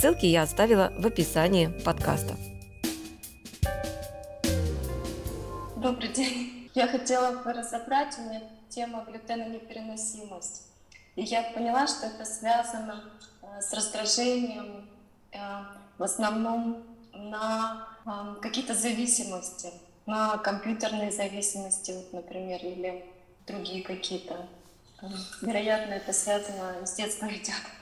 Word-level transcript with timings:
Ссылки 0.00 0.24
я 0.24 0.44
оставила 0.44 0.94
в 0.96 1.06
описании 1.06 1.66
подкаста. 1.66 2.34
Добрый 5.76 6.08
день. 6.08 6.70
Я 6.74 6.88
хотела 6.88 7.42
бы 7.42 7.52
разобрать, 7.52 8.16
у 8.18 8.22
меня 8.22 8.40
тема 8.70 9.04
глютенонепереносимость. 9.06 10.68
И 11.16 11.22
я 11.22 11.42
поняла, 11.54 11.86
что 11.86 12.06
это 12.06 12.24
связано 12.24 13.10
э, 13.42 13.60
с 13.60 13.74
раздражением 13.74 14.88
э, 15.32 15.38
в 15.98 16.02
основном 16.02 16.82
на 17.12 17.86
э, 18.06 18.40
какие-то 18.40 18.74
зависимости, 18.74 19.70
на 20.06 20.38
компьютерные 20.38 21.12
зависимости, 21.12 21.90
вот, 21.90 22.10
например, 22.14 22.60
или 22.62 23.04
другие 23.46 23.84
какие-то. 23.84 24.46
Вероятно, 25.42 25.92
это 25.92 26.14
связано 26.14 26.86
с 26.86 26.94
детством 26.94 27.28
идет. 27.34 27.79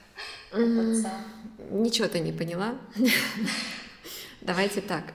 Ничего 0.52 2.08
ты 2.08 2.20
не 2.20 2.32
поняла. 2.32 2.74
Давайте 4.40 4.80
так. 4.80 5.12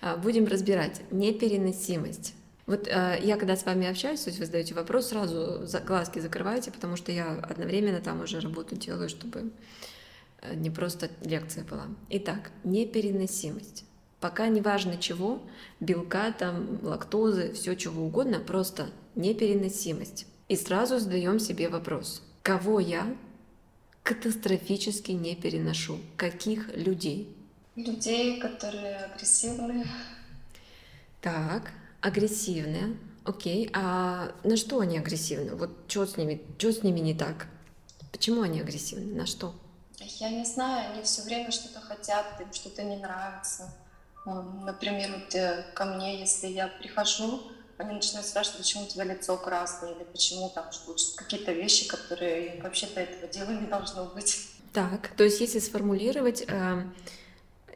А, 0.00 0.16
будем 0.16 0.46
разбирать 0.46 1.02
непереносимость. 1.10 2.34
Вот 2.66 2.88
э, 2.88 3.20
я 3.22 3.36
когда 3.36 3.56
с 3.56 3.64
вами 3.64 3.86
общаюсь, 3.86 4.20
то 4.20 4.30
есть 4.30 4.40
вы 4.40 4.46
задаете 4.46 4.74
вопрос, 4.74 5.08
сразу 5.08 5.66
за, 5.66 5.80
глазки 5.80 6.18
закрываете, 6.18 6.72
потому 6.72 6.96
что 6.96 7.12
я 7.12 7.32
одновременно 7.32 8.00
там 8.00 8.22
уже 8.22 8.40
работу 8.40 8.74
делаю, 8.74 9.08
чтобы 9.08 9.52
э, 10.42 10.54
не 10.54 10.70
просто 10.70 11.10
лекция 11.24 11.64
была. 11.64 11.86
Итак, 12.10 12.50
непереносимость. 12.64 13.84
Пока 14.20 14.48
не 14.48 14.60
важно 14.60 14.96
чего, 14.96 15.42
белка, 15.78 16.32
там, 16.32 16.80
лактозы, 16.82 17.52
все 17.52 17.76
чего 17.76 18.04
угодно, 18.04 18.40
просто 18.40 18.88
непереносимость. 19.14 20.26
И 20.48 20.56
сразу 20.56 20.98
задаем 20.98 21.38
себе 21.38 21.68
вопрос, 21.68 22.22
кого 22.42 22.80
я 22.80 23.06
катастрофически 24.06 25.10
не 25.10 25.34
переношу. 25.34 25.98
Каких 26.16 26.74
людей? 26.76 27.36
Людей, 27.74 28.38
которые 28.40 28.98
агрессивные. 28.98 29.84
Так, 31.20 31.72
агрессивные. 32.00 32.96
Окей, 33.24 33.68
а 33.72 34.32
на 34.44 34.56
что 34.56 34.78
они 34.78 34.96
агрессивны? 34.96 35.56
Вот 35.56 35.70
что 35.88 36.06
с 36.06 36.16
ними, 36.16 36.40
что 36.56 36.72
с 36.72 36.84
ними 36.84 37.00
не 37.00 37.14
так? 37.14 37.48
Почему 38.12 38.42
они 38.42 38.60
агрессивны? 38.60 39.12
На 39.12 39.26
что? 39.26 39.52
Я 39.98 40.30
не 40.30 40.44
знаю, 40.44 40.92
они 40.92 41.02
все 41.02 41.22
время 41.22 41.50
что-то 41.50 41.80
хотят, 41.80 42.40
им 42.40 42.52
что-то 42.52 42.84
не 42.84 42.96
нравится. 42.96 43.74
Например, 44.24 45.10
вот 45.14 45.34
э, 45.34 45.64
ко 45.74 45.84
мне, 45.84 46.20
если 46.20 46.46
я 46.46 46.68
прихожу, 46.68 47.42
они 47.78 47.94
начинают 47.94 48.26
спрашивать, 48.26 48.58
почему 48.58 48.84
у 48.84 48.86
тебя 48.86 49.04
лицо 49.04 49.36
красное, 49.36 49.92
или 49.92 50.04
почему 50.04 50.50
там 50.54 50.70
какие-то 51.16 51.52
вещи, 51.52 51.88
которые 51.88 52.60
вообще-то 52.62 53.00
этого 53.00 53.28
дела 53.28 53.50
не 53.50 53.66
должно 53.66 54.06
быть. 54.06 54.48
Так, 54.72 55.08
то 55.16 55.24
есть 55.24 55.40
если 55.40 55.58
сформулировать, 55.58 56.44
э, 56.46 56.82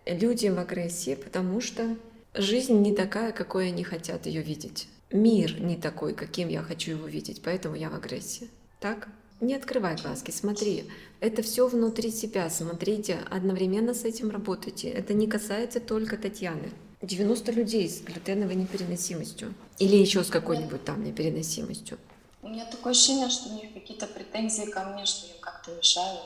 люди 0.06 0.48
в 0.48 0.58
агрессии, 0.58 1.14
потому 1.14 1.60
что 1.60 1.96
жизнь 2.34 2.78
не 2.80 2.94
такая, 2.94 3.32
какой 3.32 3.68
они 3.68 3.84
хотят 3.84 4.26
ее 4.26 4.42
видеть. 4.42 4.88
Мир 5.10 5.60
не 5.60 5.76
такой, 5.76 6.14
каким 6.14 6.48
я 6.48 6.62
хочу 6.62 6.92
его 6.92 7.06
видеть, 7.06 7.42
поэтому 7.42 7.74
я 7.74 7.90
в 7.90 7.94
агрессии. 7.94 8.48
Так? 8.78 9.08
Не 9.40 9.54
открывай 9.54 9.96
глазки, 9.96 10.30
смотри. 10.30 10.84
Это 11.20 11.42
все 11.42 11.66
внутри 11.66 12.10
себя, 12.10 12.50
смотрите, 12.50 13.18
одновременно 13.30 13.94
с 13.94 14.04
этим 14.04 14.30
работайте. 14.30 14.88
Это 14.90 15.14
не 15.14 15.26
касается 15.26 15.80
только 15.80 16.18
Татьяны. 16.18 16.70
90 17.02 17.52
людей 17.52 17.88
с 17.88 18.02
глютеновой 18.02 18.54
непереносимостью. 18.56 19.54
Или 19.78 19.96
еще 19.96 20.22
с 20.22 20.28
какой-нибудь 20.28 20.84
там 20.84 21.02
непереносимостью. 21.02 21.98
У 22.42 22.48
меня 22.48 22.64
такое 22.66 22.92
ощущение, 22.92 23.30
что 23.30 23.50
у 23.50 23.54
них 23.54 23.72
какие-то 23.72 24.06
претензии 24.06 24.70
ко 24.70 24.84
мне, 24.84 25.06
что 25.06 25.26
я 25.26 25.34
как-то 25.40 25.70
мешаю. 25.76 26.20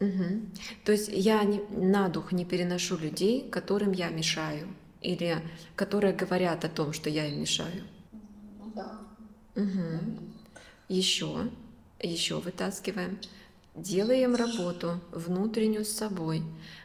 Угу. 0.00 0.40
То 0.84 0.92
есть 0.92 1.08
я 1.08 1.42
не, 1.44 1.60
на 1.70 2.08
дух 2.08 2.32
не 2.32 2.44
переношу 2.44 2.96
людей, 2.96 3.48
которым 3.48 3.92
я 3.92 4.08
мешаю, 4.08 4.68
или 5.00 5.42
которые 5.76 6.14
говорят 6.14 6.64
о 6.64 6.68
том, 6.68 6.92
что 6.92 7.10
я 7.10 7.26
им 7.26 7.40
мешаю. 7.40 7.84
Ну 8.58 8.72
да. 8.74 8.98
Угу. 9.56 10.18
Еще, 10.88 11.50
еще 12.00 12.40
вытаскиваем. 12.40 13.18
Делаем 13.74 14.34
работу 14.34 15.00
внутреннюю 15.12 15.84
с 15.84 15.92
собой. 15.92 16.42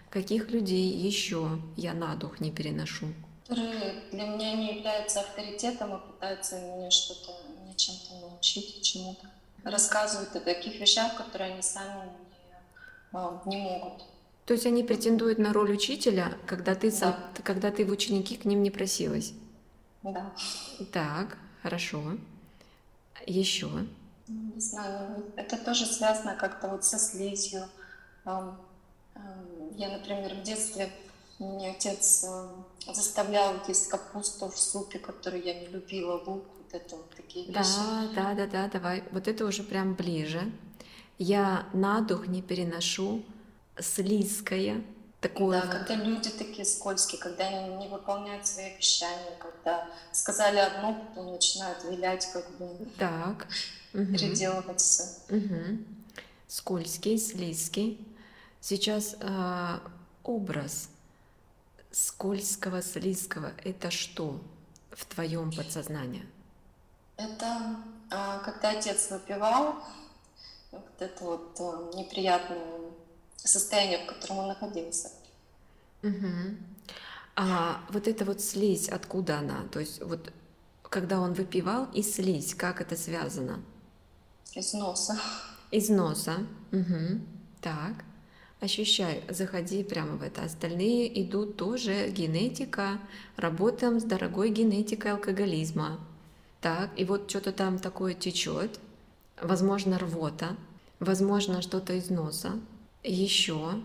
Каких 0.09 0.51
людей 0.51 0.89
еще 0.89 1.59
я 1.75 1.93
на 1.93 2.15
дух 2.15 2.39
не 2.39 2.51
переношу? 2.51 3.07
Которые 3.47 4.01
для 4.11 4.25
меня 4.25 4.53
не 4.53 4.75
являются 4.75 5.19
авторитетом, 5.21 5.93
а 5.93 5.97
пытаются 5.97 6.59
меня 6.59 6.89
что-то, 6.89 7.31
мне 7.61 7.75
чем-то 7.75 8.15
научить, 8.27 8.81
чему-то. 8.81 9.29
Рассказывают 9.63 10.35
о 10.35 10.39
таких 10.39 10.79
вещах, 10.79 11.15
которые 11.15 11.53
они 11.53 11.61
сами 11.61 12.05
не, 12.05 12.15
а, 13.13 13.41
не 13.45 13.57
могут. 13.57 14.03
То 14.45 14.53
есть 14.53 14.65
они 14.65 14.83
претендуют 14.83 15.39
на 15.39 15.53
роль 15.53 15.73
учителя, 15.73 16.37
когда 16.45 16.75
ты, 16.75 16.91
да. 16.91 16.97
сам, 16.97 17.15
когда 17.43 17.71
ты 17.71 17.85
в 17.85 17.91
ученики 17.91 18.37
к 18.37 18.45
ним 18.45 18.61
не 18.61 18.69
просилась? 18.69 19.33
Да. 20.03 20.31
Так, 20.91 21.37
хорошо. 21.63 22.17
Еще? 23.25 23.69
Не 24.27 24.59
знаю, 24.59 25.31
это 25.35 25.57
тоже 25.57 25.85
связано 25.85 26.35
как-то 26.35 26.67
вот 26.67 26.83
со 26.83 26.99
слизью. 26.99 27.63
Я, 28.25 29.89
например, 29.89 30.35
в 30.35 30.43
детстве 30.43 30.89
мне 31.39 31.71
отец 31.71 32.25
э, 32.27 32.93
заставлял 32.93 33.55
есть 33.67 33.89
капусту 33.89 34.49
в 34.49 34.57
супе, 34.57 34.99
который 34.99 35.41
я 35.41 35.59
не 35.59 35.67
любила, 35.67 36.13
лук, 36.25 36.45
вот 36.57 36.73
это 36.73 36.95
вот 36.95 37.09
такие 37.15 37.51
да, 37.51 37.59
вещи. 37.59 38.15
Да, 38.15 38.33
да, 38.33 38.47
да, 38.47 38.67
давай. 38.67 39.03
Вот 39.11 39.27
это 39.27 39.45
уже 39.45 39.63
прям 39.63 39.95
ближе. 39.95 40.51
Я 41.17 41.67
на 41.73 42.01
дух 42.01 42.27
не 42.27 42.41
переношу 42.41 43.23
слизкое, 43.79 44.83
такое. 45.19 45.61
Да, 45.61 45.67
когда 45.67 45.95
люди 45.95 46.29
такие 46.29 46.65
скользкие, 46.65 47.19
когда 47.19 47.47
они 47.47 47.75
не 47.75 47.87
выполняют 47.87 48.47
свои 48.47 48.73
обещания, 48.73 49.37
когда 49.39 49.87
сказали 50.11 50.57
одно, 50.57 50.93
потом 50.93 51.33
начинают 51.33 51.83
вилять, 51.83 52.27
как 52.31 52.49
бы. 52.57 52.87
Так. 52.97 53.47
Переделывать 53.91 54.81
все. 54.81 55.03
Угу. 55.29 55.77
Скользкий, 56.47 57.17
слизкий. 57.17 58.05
Сейчас 58.59 59.15
э, 59.19 59.79
образ 60.23 60.89
скользкого, 61.95 62.81
слизкого— 62.81 63.53
это 63.63 63.89
что 63.89 64.41
в 64.91 65.05
твоем 65.05 65.49
подсознании? 65.49 66.25
Это 67.15 67.77
а, 68.11 68.39
когда 68.39 68.71
отец 68.71 69.09
выпивал, 69.09 69.75
вот 70.71 70.83
это 70.99 71.23
вот 71.23 71.57
а, 71.61 71.95
неприятное 71.95 72.91
состояние, 73.37 74.03
в 74.03 74.07
котором 74.07 74.39
он 74.39 74.47
находился. 74.49 75.09
Угу. 76.03 76.57
А 77.37 77.81
вот 77.89 78.09
эта 78.09 78.25
вот 78.25 78.41
слизь, 78.41 78.89
откуда 78.89 79.39
она? 79.39 79.63
То 79.71 79.79
есть 79.79 80.01
вот 80.01 80.33
когда 80.83 81.21
он 81.21 81.33
выпивал 81.33 81.85
и 81.93 82.03
слизь, 82.03 82.55
как 82.55 82.81
это 82.81 82.97
связано? 82.97 83.63
Из 84.53 84.73
носа. 84.73 85.17
Из 85.71 85.87
носа. 85.87 86.45
Угу. 86.73 87.21
Так 87.61 88.03
ощущай, 88.59 89.23
заходи 89.29 89.83
прямо 89.83 90.17
в 90.17 90.23
это. 90.23 90.43
Остальные 90.43 91.21
идут 91.23 91.57
тоже 91.57 92.09
генетика, 92.09 92.99
работаем 93.37 93.99
с 93.99 94.03
дорогой 94.03 94.49
генетикой 94.49 95.11
алкоголизма. 95.11 95.99
Так, 96.61 96.89
и 96.95 97.05
вот 97.05 97.29
что-то 97.29 97.51
там 97.51 97.77
такое 97.79 98.13
течет, 98.13 98.79
возможно, 99.41 99.99
рвота, 99.99 100.55
возможно, 100.99 101.61
что-то 101.61 101.93
из 101.93 102.09
носа, 102.09 102.59
еще. 103.03 103.81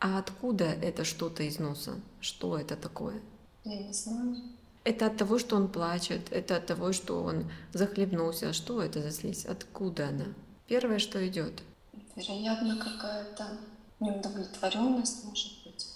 А 0.00 0.18
откуда 0.18 0.64
это 0.64 1.04
что-то 1.04 1.42
из 1.42 1.58
носа? 1.58 2.00
Что 2.20 2.56
это 2.56 2.76
такое? 2.76 3.20
Я 3.64 3.82
не 3.82 3.92
знаю. 3.92 4.36
Это 4.84 5.06
от 5.06 5.16
того, 5.18 5.38
что 5.38 5.56
он 5.56 5.68
плачет, 5.68 6.28
это 6.30 6.56
от 6.56 6.66
того, 6.66 6.92
что 6.92 7.22
он 7.22 7.50
захлебнулся. 7.74 8.52
Что 8.54 8.80
это 8.80 9.02
за 9.02 9.10
слизь? 9.10 9.44
Откуда 9.44 10.08
она? 10.08 10.26
Первое, 10.66 10.98
что 10.98 11.26
идет. 11.28 11.62
Вероятно, 12.16 12.76
какая-то 12.76 13.58
Неудовлетворенность, 14.00 15.24
может 15.24 15.52
быть. 15.64 15.86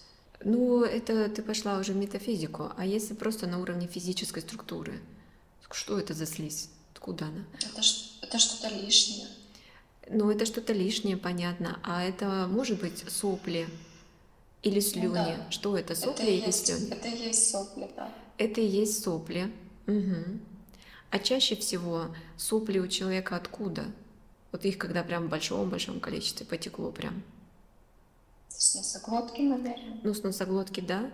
Ну, 0.45 0.83
это 0.83 1.29
ты 1.29 1.43
пошла 1.43 1.79
уже 1.79 1.93
в 1.93 1.97
метафизику. 1.97 2.73
А 2.77 2.85
если 2.85 3.15
просто 3.15 3.47
на 3.47 3.61
уровне 3.61 3.87
физической 3.87 4.41
структуры? 4.41 5.01
Что 5.71 5.99
это 5.99 6.13
за 6.13 6.27
слизь? 6.27 6.69
Откуда 6.93 7.27
она? 7.27 7.45
Это, 7.55 7.81
это 8.21 8.39
что-то 8.39 8.69
лишнее. 8.69 9.27
Ну, 10.11 10.31
это 10.31 10.45
что-то 10.45 10.73
лишнее, 10.73 11.17
понятно. 11.17 11.79
А 11.83 12.03
это 12.03 12.47
может 12.51 12.81
быть 12.81 13.05
сопли, 13.09 13.69
или 14.63 14.79
слюни? 14.81 15.09
Ну, 15.09 15.15
да. 15.15 15.51
Что 15.51 15.77
это, 15.77 15.95
сопли 15.95 16.13
это 16.13 16.33
или 16.33 16.47
есть, 16.47 16.67
слюни? 16.67 16.93
Это 16.93 17.09
и 17.09 17.27
есть 17.27 17.51
сопли, 17.51 17.91
да. 17.97 18.13
Это 18.39 18.61
и 18.61 18.67
есть 18.67 19.03
сопли. 19.03 19.53
Угу. 19.87 20.39
А 21.11 21.19
чаще 21.19 21.57
всего 21.57 22.15
сопли 22.37 22.79
у 22.79 22.87
человека 22.87 23.37
откуда? 23.37 23.85
Вот 24.53 24.65
их 24.65 24.79
когда 24.79 25.03
прям 25.03 25.27
в 25.27 25.31
большом-большом 25.31 26.01
количестве 26.01 26.47
потекло 26.47 26.91
прям. 26.93 27.23
С 28.59 28.75
носоглотки, 28.75 29.41
наверное. 29.41 30.01
Ну, 30.03 30.15
с 30.15 30.23
носоглотки, 30.23 30.81
да. 30.81 31.11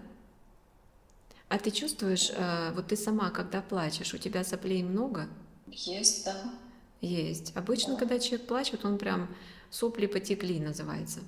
А 1.49 1.59
ты 1.59 1.71
чувствуешь, 1.71 2.31
э, 2.35 2.73
вот 2.75 2.89
ты 2.89 2.97
сама, 2.97 3.31
когда 3.31 3.63
плачешь, 3.63 4.13
у 4.13 4.19
тебя 4.19 4.45
соплей 4.45 4.83
много? 4.83 5.29
Есть, 5.67 6.25
да. 6.25 6.53
Есть. 7.01 7.57
Обычно, 7.57 7.95
да. 7.95 8.01
когда 8.01 8.19
человек 8.19 8.47
плачет, 8.47 8.85
он 8.85 8.99
прям 8.99 9.29
сопли 9.71 10.07
потекли, 10.07 10.61
называется. 10.61 11.21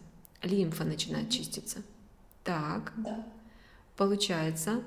Лимфа 0.42 0.84
начинает 0.84 1.30
чиститься. 1.30 1.82
Так. 2.44 2.92
Да. 2.96 3.24
Получается, 3.96 4.82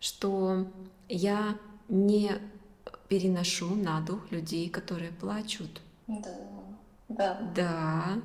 что 0.00 0.66
я 1.08 1.58
не 1.88 2.32
переношу 3.08 3.74
на 3.74 4.00
дух 4.00 4.30
людей, 4.30 4.68
которые 4.68 5.12
плачут. 5.12 5.80
Да. 6.06 6.34
Да. 7.08 7.52
Да. 7.54 8.22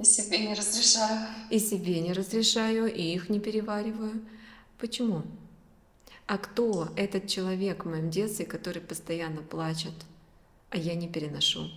И 0.00 0.04
себе 0.04 0.38
не 0.38 0.54
разрешаю. 0.54 1.26
И 1.50 1.58
себе 1.58 2.00
не 2.00 2.14
разрешаю, 2.14 2.90
и 2.90 3.02
их 3.02 3.28
не 3.28 3.38
перевариваю. 3.38 4.26
Почему? 4.78 5.22
А 6.26 6.38
кто 6.38 6.88
этот 6.96 7.26
человек 7.26 7.84
в 7.84 7.88
моем 7.88 8.08
детстве, 8.08 8.46
который 8.46 8.80
постоянно 8.80 9.42
плачет, 9.42 9.92
а 10.70 10.78
я 10.78 10.94
не 10.94 11.06
переношу? 11.06 11.68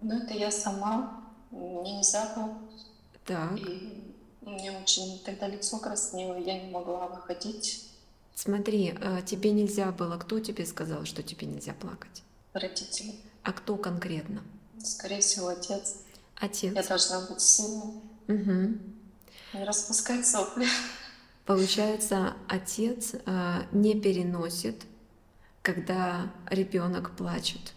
Ну, 0.00 0.16
это 0.22 0.34
я 0.34 0.52
сама. 0.52 1.20
Мне 1.50 1.96
нельзя 1.96 2.32
было. 2.36 2.58
Так. 3.24 3.58
И 3.58 4.04
мне 4.42 4.70
очень 4.70 5.18
тогда 5.24 5.48
лицо 5.48 5.78
краснело, 5.78 6.38
я 6.38 6.62
не 6.62 6.70
могла 6.70 7.08
выходить. 7.08 7.88
Смотри, 8.36 8.94
а 9.02 9.20
тебе 9.22 9.50
нельзя 9.50 9.90
было. 9.90 10.16
Кто 10.16 10.38
тебе 10.38 10.64
сказал, 10.64 11.04
что 11.04 11.24
тебе 11.24 11.48
нельзя 11.48 11.72
плакать? 11.72 12.22
Родители. 12.52 13.16
А 13.42 13.52
кто 13.52 13.76
конкретно? 13.76 14.44
Скорее 14.78 15.22
всего, 15.22 15.48
отец. 15.48 15.96
Отец. 16.36 16.74
Я 16.74 16.82
должна 16.82 17.20
быть 17.28 17.40
сильной. 17.40 17.94
Угу. 18.28 18.78
Не 19.54 19.64
распускать 19.64 20.26
сопли. 20.26 20.66
Получается, 21.46 22.34
отец 22.48 23.14
э, 23.24 23.62
не 23.72 23.98
переносит, 24.00 24.82
когда 25.62 26.32
ребенок 26.50 27.12
плачет, 27.16 27.72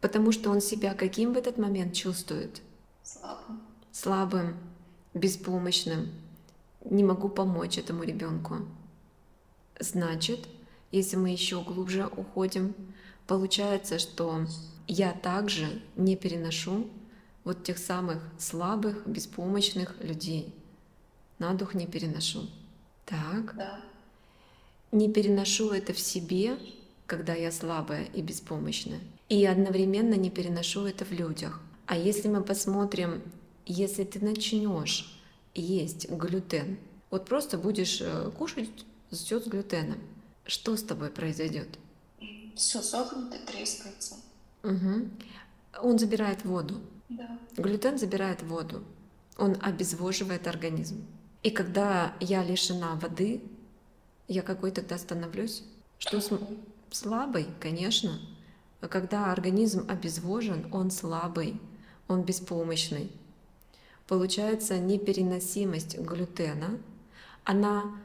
потому 0.00 0.32
что 0.32 0.50
он 0.50 0.60
себя 0.60 0.94
каким 0.94 1.32
в 1.32 1.36
этот 1.36 1.56
момент 1.56 1.94
чувствует? 1.94 2.60
Слабым. 3.02 3.62
Слабым, 3.92 4.56
беспомощным. 5.14 6.10
Не 6.84 7.04
могу 7.04 7.28
помочь 7.28 7.78
этому 7.78 8.02
ребенку. 8.02 8.66
Значит, 9.78 10.48
если 10.90 11.16
мы 11.16 11.30
еще 11.30 11.62
глубже 11.62 12.08
уходим, 12.16 12.74
получается, 13.26 14.00
что 14.00 14.46
я 14.88 15.12
также 15.12 15.80
не 15.96 16.16
переношу 16.16 16.88
вот 17.44 17.64
тех 17.64 17.78
самых 17.78 18.22
слабых, 18.38 19.06
беспомощных 19.06 19.94
людей. 20.00 20.54
На 21.38 21.54
дух 21.54 21.74
не 21.74 21.86
переношу. 21.86 22.48
Так. 23.04 23.56
Да. 23.56 23.80
Не 24.92 25.12
переношу 25.12 25.70
это 25.70 25.92
в 25.92 25.98
себе, 25.98 26.58
когда 27.06 27.34
я 27.34 27.50
слабая 27.50 28.04
и 28.14 28.22
беспомощная. 28.22 29.00
И 29.28 29.44
одновременно 29.44 30.14
не 30.14 30.30
переношу 30.30 30.84
это 30.84 31.04
в 31.04 31.12
людях. 31.12 31.60
А 31.86 31.96
если 31.96 32.28
мы 32.28 32.42
посмотрим, 32.42 33.22
если 33.66 34.04
ты 34.04 34.24
начнешь 34.24 35.18
есть 35.54 36.08
глютен, 36.10 36.78
вот 37.10 37.26
просто 37.26 37.58
будешь 37.58 38.00
э, 38.00 38.30
кушать 38.36 38.70
все 39.10 39.40
с 39.40 39.46
глютеном, 39.46 39.98
что 40.46 40.76
с 40.76 40.82
тобой 40.82 41.10
произойдет? 41.10 41.68
Все 42.56 42.80
сохнет 42.82 43.34
и 43.34 43.46
трескается. 43.46 44.16
Угу. 44.62 45.08
Он 45.82 45.98
забирает 45.98 46.44
воду. 46.44 46.80
Да. 47.16 47.38
Глютен 47.56 47.98
забирает 47.98 48.42
воду. 48.42 48.82
Он 49.38 49.56
обезвоживает 49.60 50.46
организм. 50.46 51.04
И 51.42 51.50
когда 51.50 52.14
я 52.20 52.44
лишена 52.44 52.94
воды, 52.94 53.42
я 54.28 54.42
какой 54.42 54.70
тогда 54.70 54.98
становлюсь? 54.98 55.64
Что 55.98 56.20
с... 56.20 56.30
слабый, 56.90 57.46
конечно. 57.60 58.18
Когда 58.80 59.32
организм 59.32 59.86
обезвожен, 59.88 60.66
он 60.72 60.90
слабый, 60.90 61.60
он 62.08 62.22
беспомощный. 62.22 63.10
Получается 64.06 64.78
непереносимость 64.78 65.98
глютена, 65.98 66.78
она 67.44 67.96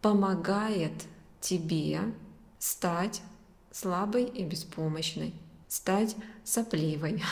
помогает 0.00 0.92
тебе 1.40 2.00
стать 2.58 3.22
слабой 3.70 4.24
и 4.24 4.44
беспомощной, 4.44 5.34
стать 5.68 6.16
сопливой, 6.44 7.22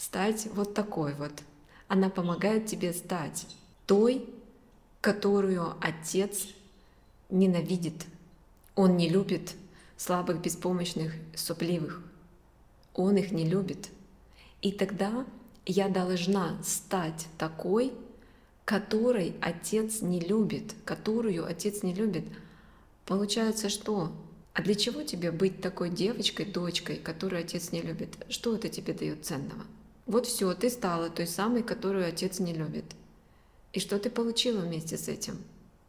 стать 0.00 0.48
вот 0.54 0.72
такой 0.72 1.14
вот. 1.14 1.32
Она 1.86 2.08
помогает 2.08 2.66
тебе 2.66 2.94
стать 2.94 3.46
той, 3.86 4.26
которую 5.02 5.74
отец 5.80 6.46
ненавидит. 7.28 8.06
Он 8.74 8.96
не 8.96 9.10
любит 9.10 9.54
слабых, 9.98 10.40
беспомощных, 10.40 11.12
сопливых. 11.34 12.02
Он 12.94 13.16
их 13.16 13.30
не 13.30 13.46
любит. 13.46 13.90
И 14.62 14.72
тогда 14.72 15.26
я 15.66 15.90
должна 15.90 16.56
стать 16.62 17.26
такой, 17.36 17.92
которой 18.64 19.34
отец 19.42 20.00
не 20.00 20.20
любит, 20.20 20.74
которую 20.86 21.44
отец 21.44 21.82
не 21.82 21.92
любит. 21.92 22.24
Получается, 23.04 23.68
что? 23.68 24.12
А 24.54 24.62
для 24.62 24.74
чего 24.74 25.02
тебе 25.02 25.30
быть 25.30 25.60
такой 25.60 25.90
девочкой, 25.90 26.46
дочкой, 26.46 26.96
которую 26.96 27.40
отец 27.40 27.70
не 27.72 27.82
любит? 27.82 28.16
Что 28.30 28.54
это 28.54 28.70
тебе 28.70 28.94
дает 28.94 29.26
ценного? 29.26 29.64
Вот 30.10 30.26
все, 30.26 30.52
ты 30.54 30.70
стала 30.70 31.08
той 31.08 31.28
самой, 31.28 31.62
которую 31.62 32.04
отец 32.04 32.40
не 32.40 32.52
любит. 32.52 32.84
И 33.72 33.78
что 33.78 33.96
ты 33.96 34.10
получила 34.10 34.58
вместе 34.58 34.98
с 34.98 35.06
этим? 35.06 35.40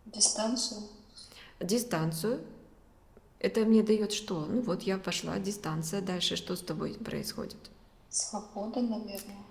Дистанцию. 0.06 0.82
Дистанцию. 1.60 2.40
Это 3.40 3.62
мне 3.62 3.82
дает 3.82 4.12
что? 4.12 4.46
Ну 4.46 4.62
вот 4.62 4.84
я 4.84 5.00
пошла, 5.00 5.40
дистанция. 5.40 6.02
Дальше 6.02 6.36
что 6.36 6.56
с 6.56 6.62
тобой 6.62 6.94
происходит? 7.04 7.58
Свобода, 8.12 8.82
наверное. 8.82 9.44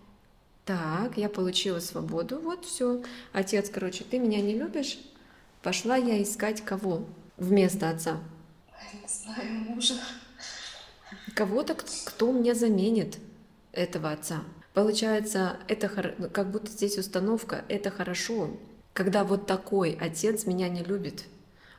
Так, 0.65 1.17
я 1.17 1.29
получила 1.29 1.81
свободу. 1.81 2.39
Вот 2.39 2.65
все. 2.65 3.03
Отец, 3.33 3.71
короче, 3.71 4.05
ты 4.05 4.21
меня 4.21 4.41
не 4.41 4.55
любишь. 4.55 5.01
Пошла 5.65 5.97
я 5.97 6.23
искать 6.23 6.65
кого 6.65 7.03
вместо 7.39 7.91
отца? 7.91 8.21
Не 8.93 9.09
знаю, 9.09 9.53
мужа. 9.53 9.95
Кого-то, 11.35 11.75
кто 12.05 12.31
мне 12.31 12.55
заменит 12.55 13.19
этого 13.73 14.13
отца. 14.13 14.45
Получается, 14.75 15.57
это 15.69 15.89
как 15.89 16.51
будто 16.51 16.71
здесь 16.71 16.97
установка, 16.97 17.65
это 17.69 17.91
хорошо, 17.91 18.51
когда 18.93 19.25
вот 19.25 19.47
такой 19.47 19.97
отец 20.01 20.47
меня 20.47 20.69
не 20.69 20.83
любит, 20.83 21.25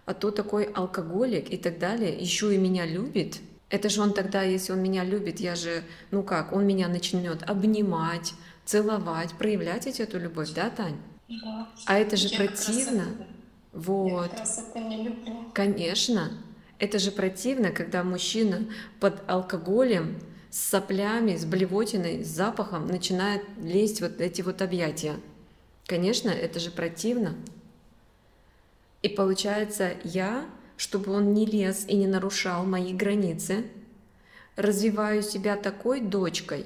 а 0.05 0.13
то 0.13 0.31
такой 0.31 0.65
алкоголик 0.65 1.51
и 1.51 1.57
так 1.57 1.79
далее 1.79 2.17
еще 2.17 2.53
и 2.53 2.57
меня 2.57 2.85
любит. 2.85 3.39
Это 3.69 3.87
же 3.87 4.01
он 4.01 4.13
тогда, 4.13 4.43
если 4.43 4.73
он 4.73 4.83
меня 4.83 5.05
любит, 5.05 5.39
я 5.39 5.55
же, 5.55 5.83
ну 6.11 6.23
как, 6.23 6.51
он 6.51 6.67
меня 6.67 6.89
начнет 6.89 7.49
обнимать, 7.49 8.33
целовать, 8.65 9.31
проявлять 9.33 9.87
эту 9.99 10.19
любовь, 10.19 10.51
да, 10.53 10.69
Тань? 10.69 10.97
Да. 11.29 11.69
А 11.85 11.97
это 11.97 12.17
же 12.17 12.27
я 12.27 12.37
противно. 12.37 13.03
Это, 13.03 13.27
вот. 13.71 14.31
Я 14.33 14.43
это 14.43 14.79
не 14.79 15.03
люблю. 15.03 15.51
Конечно. 15.53 16.31
Это 16.77 16.99
же 16.99 17.11
противно, 17.11 17.71
когда 17.71 18.03
мужчина 18.03 18.65
под 18.99 19.21
алкоголем 19.27 20.19
с 20.51 20.69
соплями, 20.69 21.37
с 21.37 21.45
блевотиной, 21.45 22.23
с 22.23 22.27
запахом 22.27 22.85
начинает 22.85 23.41
лезть 23.63 24.01
вот 24.01 24.19
эти 24.19 24.41
вот 24.41 24.61
объятия. 24.61 25.15
Конечно, 25.87 26.29
это 26.29 26.59
же 26.59 26.71
противно. 26.71 27.35
И 29.01 29.07
получается, 29.09 29.93
я, 30.03 30.45
чтобы 30.75 31.13
он 31.13 31.33
не 31.33 31.45
лез 31.45 31.85
и 31.87 31.95
не 31.95 32.05
нарушал 32.05 32.65
мои 32.65 32.93
границы, 32.93 33.65
развиваю 34.57 35.23
себя 35.23 35.55
такой 35.55 36.01
дочкой, 36.01 36.65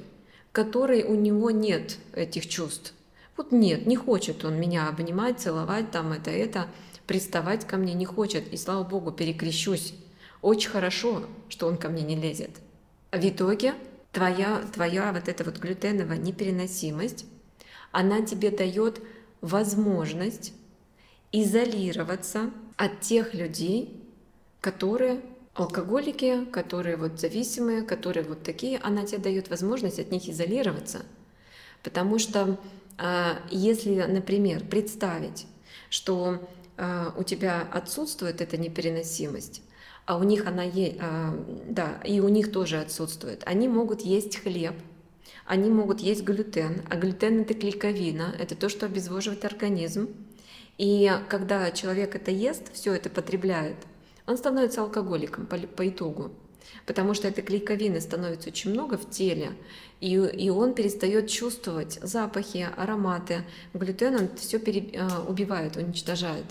которой 0.52 1.04
у 1.04 1.14
него 1.14 1.52
нет 1.52 1.98
этих 2.14 2.50
чувств. 2.50 2.94
Вот 3.38 3.52
нет, 3.52 3.86
не 3.86 3.96
хочет 3.96 4.46
он 4.46 4.60
меня 4.60 4.90
обнимать, 4.90 5.40
целовать, 5.40 5.92
там 5.92 6.12
это, 6.12 6.32
это, 6.32 6.68
приставать 7.06 7.68
ко 7.68 7.78
мне 7.78 7.94
не 7.94 8.06
хочет. 8.06 8.52
И 8.52 8.58
слава 8.58 8.84
богу, 8.84 9.12
перекрещусь. 9.12 9.94
Очень 10.42 10.72
хорошо, 10.72 11.26
что 11.50 11.68
он 11.68 11.78
ко 11.78 11.90
мне 11.90 12.02
не 12.02 12.16
лезет. 12.16 12.52
В 13.16 13.30
итоге 13.30 13.76
твоя, 14.12 14.62
твоя 14.74 15.14
вот 15.14 15.30
эта 15.30 15.46
вот 15.46 15.58
глютеновая 15.58 16.18
непереносимость, 16.18 17.26
она 17.94 18.22
тебе 18.22 18.52
дает 18.52 19.02
возможность 19.40 20.52
изолироваться 21.32 22.52
от 22.76 23.00
тех 23.00 23.34
людей, 23.34 24.04
которые 24.60 25.22
алкоголики, 25.54 26.44
которые 26.52 26.98
вот 26.98 27.18
зависимые, 27.18 27.84
которые 27.84 28.26
вот 28.26 28.44
такие, 28.44 28.80
она 28.80 29.06
тебе 29.06 29.20
дает 29.20 29.50
возможность 29.50 30.00
от 30.00 30.12
них 30.12 30.28
изолироваться. 30.28 31.06
Потому 31.84 32.20
что 32.20 32.60
а, 32.98 33.40
если, 33.50 34.02
например, 34.04 34.66
представить, 34.66 35.48
что 35.90 36.46
э, 36.76 37.12
у 37.18 37.24
тебя 37.24 37.62
отсутствует 37.72 38.42
эта 38.42 38.58
непереносимость, 38.58 39.62
а 40.06 40.18
у 40.18 40.24
них 40.24 40.46
она 40.48 40.64
есть, 40.64 40.98
э, 41.00 41.32
да, 41.68 42.00
и 42.04 42.20
у 42.20 42.30
них 42.30 42.52
тоже 42.52 42.80
отсутствует. 42.80 43.44
Они 43.46 43.68
могут 43.68 44.02
есть 44.02 44.38
хлеб, 44.38 44.76
они 45.46 45.70
могут 45.70 46.00
есть 46.00 46.24
глютен, 46.24 46.82
а 46.90 46.96
глютен 46.96 47.42
это 47.42 47.54
клейковина, 47.54 48.36
это 48.38 48.56
то, 48.56 48.70
что 48.70 48.86
обезвоживает 48.86 49.46
организм. 49.46 50.10
И 50.78 51.12
когда 51.30 51.72
человек 51.72 52.16
это 52.16 52.32
ест, 52.32 52.74
все 52.74 52.94
это 52.94 53.10
потребляет, 53.10 53.78
он 54.28 54.38
становится 54.38 54.82
алкоголиком 54.82 55.46
по, 55.46 55.58
по 55.58 55.88
итогу 55.88 56.32
потому 56.86 57.14
что 57.14 57.28
этой 57.28 57.44
клейковины 57.44 58.00
становится 58.02 58.50
очень 58.50 58.72
много 58.72 58.98
в 58.98 59.10
теле, 59.10 59.52
и, 60.02 60.14
и 60.14 60.50
он 60.50 60.74
перестает 60.74 61.30
чувствовать 61.30 62.00
запахи, 62.02 62.68
ароматы. 62.76 63.44
Глютен 63.74 64.16
он 64.16 64.30
все 64.36 64.60
пере, 64.60 64.90
э, 64.94 65.08
убивает, 65.28 65.78
уничтожает. 65.78 66.46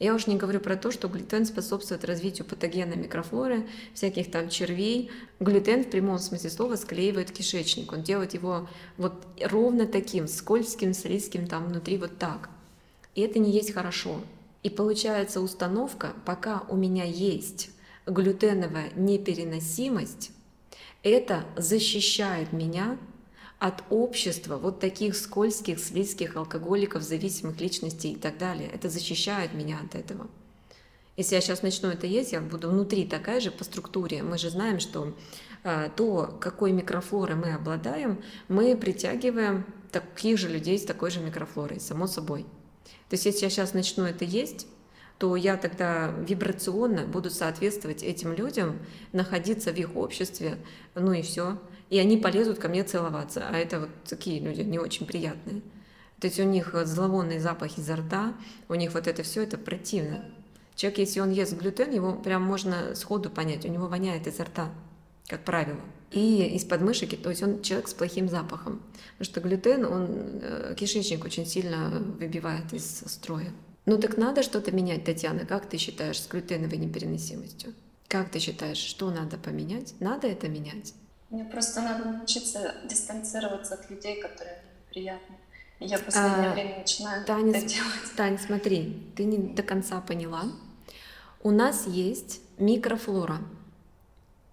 Я 0.00 0.14
уж 0.14 0.26
не 0.26 0.36
говорю 0.36 0.58
про 0.60 0.76
то, 0.76 0.90
что 0.90 1.08
глютен 1.08 1.46
способствует 1.46 2.04
развитию 2.04 2.46
патогенной 2.46 2.96
микрофлоры, 2.96 3.68
всяких 3.94 4.30
там 4.30 4.48
червей. 4.48 5.10
Глютен 5.38 5.84
в 5.84 5.90
прямом 5.90 6.18
смысле 6.18 6.50
слова 6.50 6.74
склеивает 6.76 7.30
кишечник. 7.30 7.92
Он 7.92 8.02
делает 8.02 8.34
его 8.34 8.68
вот 8.96 9.24
ровно 9.40 9.86
таким, 9.86 10.26
скользким, 10.26 10.94
слизким 10.94 11.46
там 11.46 11.68
внутри 11.68 11.96
вот 11.96 12.18
так. 12.18 12.50
И 13.14 13.20
это 13.20 13.38
не 13.38 13.52
есть 13.52 13.72
хорошо. 13.72 14.20
И 14.64 14.70
получается 14.70 15.40
установка, 15.40 16.12
пока 16.24 16.64
у 16.68 16.76
меня 16.76 17.04
есть 17.04 17.70
глютеновая 18.06 18.90
непереносимость, 18.96 20.32
это 21.04 21.44
защищает 21.56 22.52
меня 22.52 22.98
от 23.64 23.82
общества 23.88 24.58
вот 24.58 24.78
таких 24.78 25.16
скользких, 25.16 25.78
слизких 25.78 26.36
алкоголиков, 26.36 27.02
зависимых 27.02 27.58
личностей 27.62 28.12
и 28.12 28.16
так 28.16 28.36
далее. 28.36 28.68
Это 28.70 28.90
защищает 28.90 29.54
меня 29.54 29.80
от 29.82 29.94
этого. 29.94 30.26
Если 31.16 31.34
я 31.34 31.40
сейчас 31.40 31.62
начну 31.62 31.88
это 31.88 32.06
есть, 32.06 32.32
я 32.32 32.42
буду 32.42 32.68
внутри 32.68 33.06
такая 33.06 33.40
же 33.40 33.50
по 33.50 33.64
структуре. 33.64 34.22
Мы 34.22 34.36
же 34.36 34.50
знаем, 34.50 34.80
что 34.80 35.14
а, 35.62 35.88
то, 35.88 36.36
какой 36.42 36.72
микрофлорой 36.72 37.36
мы 37.36 37.54
обладаем, 37.54 38.22
мы 38.48 38.76
притягиваем 38.76 39.64
таких 39.90 40.36
же 40.36 40.50
людей 40.50 40.78
с 40.78 40.84
такой 40.84 41.10
же 41.10 41.20
микрофлорой, 41.20 41.80
само 41.80 42.06
собой. 42.06 42.42
То 43.08 43.14
есть 43.14 43.24
если 43.24 43.44
я 43.44 43.50
сейчас 43.50 43.72
начну 43.72 44.04
это 44.04 44.26
есть, 44.26 44.66
то 45.24 45.36
я 45.36 45.56
тогда 45.56 46.14
вибрационно 46.28 47.06
буду 47.06 47.30
соответствовать 47.30 48.02
этим 48.02 48.34
людям, 48.34 48.78
находиться 49.12 49.72
в 49.72 49.76
их 49.78 49.96
обществе, 49.96 50.58
ну 50.94 51.14
и 51.14 51.22
все. 51.22 51.58
И 51.88 51.98
они 51.98 52.18
полезут 52.18 52.58
ко 52.58 52.68
мне 52.68 52.84
целоваться. 52.84 53.42
А 53.48 53.56
это 53.56 53.80
вот 53.80 53.88
такие 54.04 54.38
люди 54.38 54.60
не 54.60 54.78
очень 54.78 55.06
приятные. 55.06 55.62
То 56.20 56.26
есть 56.26 56.38
у 56.38 56.42
них 56.42 56.74
зловонный 56.84 57.38
запах 57.38 57.78
изо 57.78 57.96
рта, 57.96 58.34
у 58.68 58.74
них 58.74 58.92
вот 58.92 59.06
это 59.06 59.22
все 59.22 59.42
это 59.42 59.56
противно. 59.56 60.26
Человек, 60.74 60.98
если 60.98 61.20
он 61.20 61.30
ест 61.30 61.54
глютен, 61.54 61.90
его 61.90 62.12
прям 62.12 62.42
можно 62.42 62.94
сходу 62.94 63.30
понять, 63.30 63.64
у 63.64 63.68
него 63.68 63.86
воняет 63.86 64.26
изо 64.26 64.44
рта, 64.44 64.68
как 65.26 65.42
правило. 65.42 65.80
И 66.10 66.54
из 66.54 66.64
подмышки, 66.64 67.16
то 67.16 67.30
есть 67.30 67.42
он 67.42 67.62
человек 67.62 67.88
с 67.88 67.94
плохим 67.94 68.28
запахом. 68.28 68.82
Потому 69.16 69.24
что 69.24 69.40
глютен, 69.40 69.86
он 69.86 70.08
э, 70.42 70.74
кишечник 70.76 71.24
очень 71.24 71.46
сильно 71.46 71.88
выбивает 72.20 72.74
из 72.74 73.04
строя. 73.06 73.50
Ну 73.86 73.98
так 73.98 74.16
надо 74.16 74.42
что-то 74.42 74.72
менять, 74.72 75.04
Татьяна. 75.04 75.44
Как 75.44 75.66
ты 75.66 75.76
считаешь 75.76 76.20
с 76.20 76.26
глютеновой 76.26 76.78
непереносимостью? 76.78 77.74
Как 78.08 78.30
ты 78.30 78.38
считаешь, 78.38 78.78
что 78.78 79.10
надо 79.10 79.36
поменять? 79.36 79.94
Надо 80.00 80.26
это 80.26 80.48
менять? 80.48 80.94
Мне 81.30 81.44
просто 81.44 81.82
надо 81.82 82.08
научиться 82.08 82.74
дистанцироваться 82.88 83.74
от 83.74 83.90
людей, 83.90 84.20
которые 84.20 84.62
неприятны. 84.86 85.36
Я 85.80 85.98
в 85.98 86.04
последнее 86.04 86.50
а, 86.50 86.52
время 86.54 86.78
начинаю 86.78 87.24
Таня, 87.24 87.50
это 87.50 87.66
делать. 87.66 88.16
Таня, 88.16 88.38
смотри, 88.38 89.02
ты 89.16 89.24
не 89.24 89.38
до 89.38 89.62
конца 89.62 90.00
поняла. 90.00 90.44
У 91.42 91.50
нас 91.50 91.86
есть 91.86 92.40
микрофлора. 92.58 93.38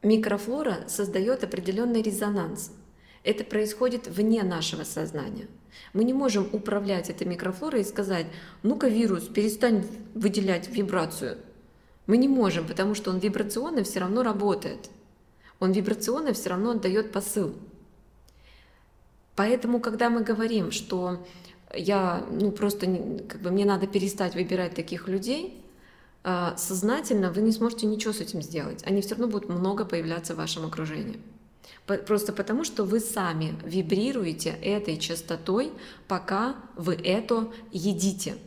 Микрофлора 0.01 0.83
создает 0.87 1.43
определенный 1.43 2.01
резонанс. 2.01 2.71
Это 3.23 3.43
происходит 3.43 4.07
вне 4.07 4.43
нашего 4.43 4.83
сознания. 4.83 5.47
Мы 5.93 6.03
не 6.03 6.13
можем 6.13 6.49
управлять 6.51 7.09
этой 7.09 7.27
микрофлорой 7.27 7.81
и 7.81 7.85
сказать, 7.85 8.25
ну-ка 8.63 8.87
вирус, 8.87 9.27
перестань 9.27 9.85
выделять 10.15 10.69
вибрацию. 10.69 11.37
Мы 12.07 12.17
не 12.17 12.27
можем, 12.27 12.65
потому 12.65 12.95
что 12.95 13.11
он 13.11 13.19
вибрационно 13.19 13.83
все 13.83 13.99
равно 13.99 14.23
работает. 14.23 14.89
Он 15.59 15.71
вибрационно 15.71 16.33
все 16.33 16.49
равно 16.49 16.71
отдает 16.71 17.11
посыл. 17.11 17.53
Поэтому, 19.35 19.79
когда 19.79 20.09
мы 20.09 20.23
говорим, 20.23 20.71
что 20.71 21.25
я, 21.73 22.25
ну 22.31 22.51
просто, 22.51 22.87
как 23.29 23.41
бы 23.41 23.51
мне 23.51 23.65
надо 23.65 23.87
перестать 23.87 24.33
выбирать 24.33 24.75
таких 24.75 25.07
людей, 25.07 25.63
а, 26.23 26.55
сознательно 26.57 27.31
вы 27.31 27.41
не 27.41 27.51
сможете 27.51 27.85
ничего 27.85 28.13
с 28.13 28.19
этим 28.19 28.41
сделать. 28.41 28.83
Они 28.85 29.01
все 29.01 29.11
равно 29.11 29.27
будут 29.27 29.49
много 29.49 29.85
появляться 29.85 30.33
в 30.33 30.37
вашем 30.37 30.65
окружении. 30.65 31.19
Просто 31.85 32.31
потому, 32.31 32.63
что 32.63 32.83
вы 32.83 32.99
сами 32.99 33.55
вибрируете 33.65 34.51
этой 34.61 34.97
частотой, 34.97 35.71
пока 36.07 36.55
вы 36.75 36.95
это 36.95 37.51
едите. 37.71 38.37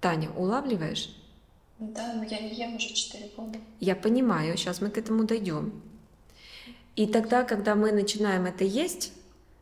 Таня, 0.00 0.30
улавливаешь? 0.30 1.14
Да, 1.78 2.14
но 2.14 2.24
я 2.24 2.40
не 2.40 2.54
ем 2.54 2.76
уже 2.76 2.94
4 2.94 3.30
года. 3.36 3.58
Я 3.80 3.94
понимаю, 3.94 4.56
сейчас 4.56 4.80
мы 4.80 4.90
к 4.90 4.98
этому 4.98 5.24
дойдем. 5.24 5.72
И 6.96 7.06
тогда, 7.06 7.44
когда 7.44 7.74
мы 7.74 7.92
начинаем 7.92 8.46
это 8.46 8.64
есть, 8.64 9.12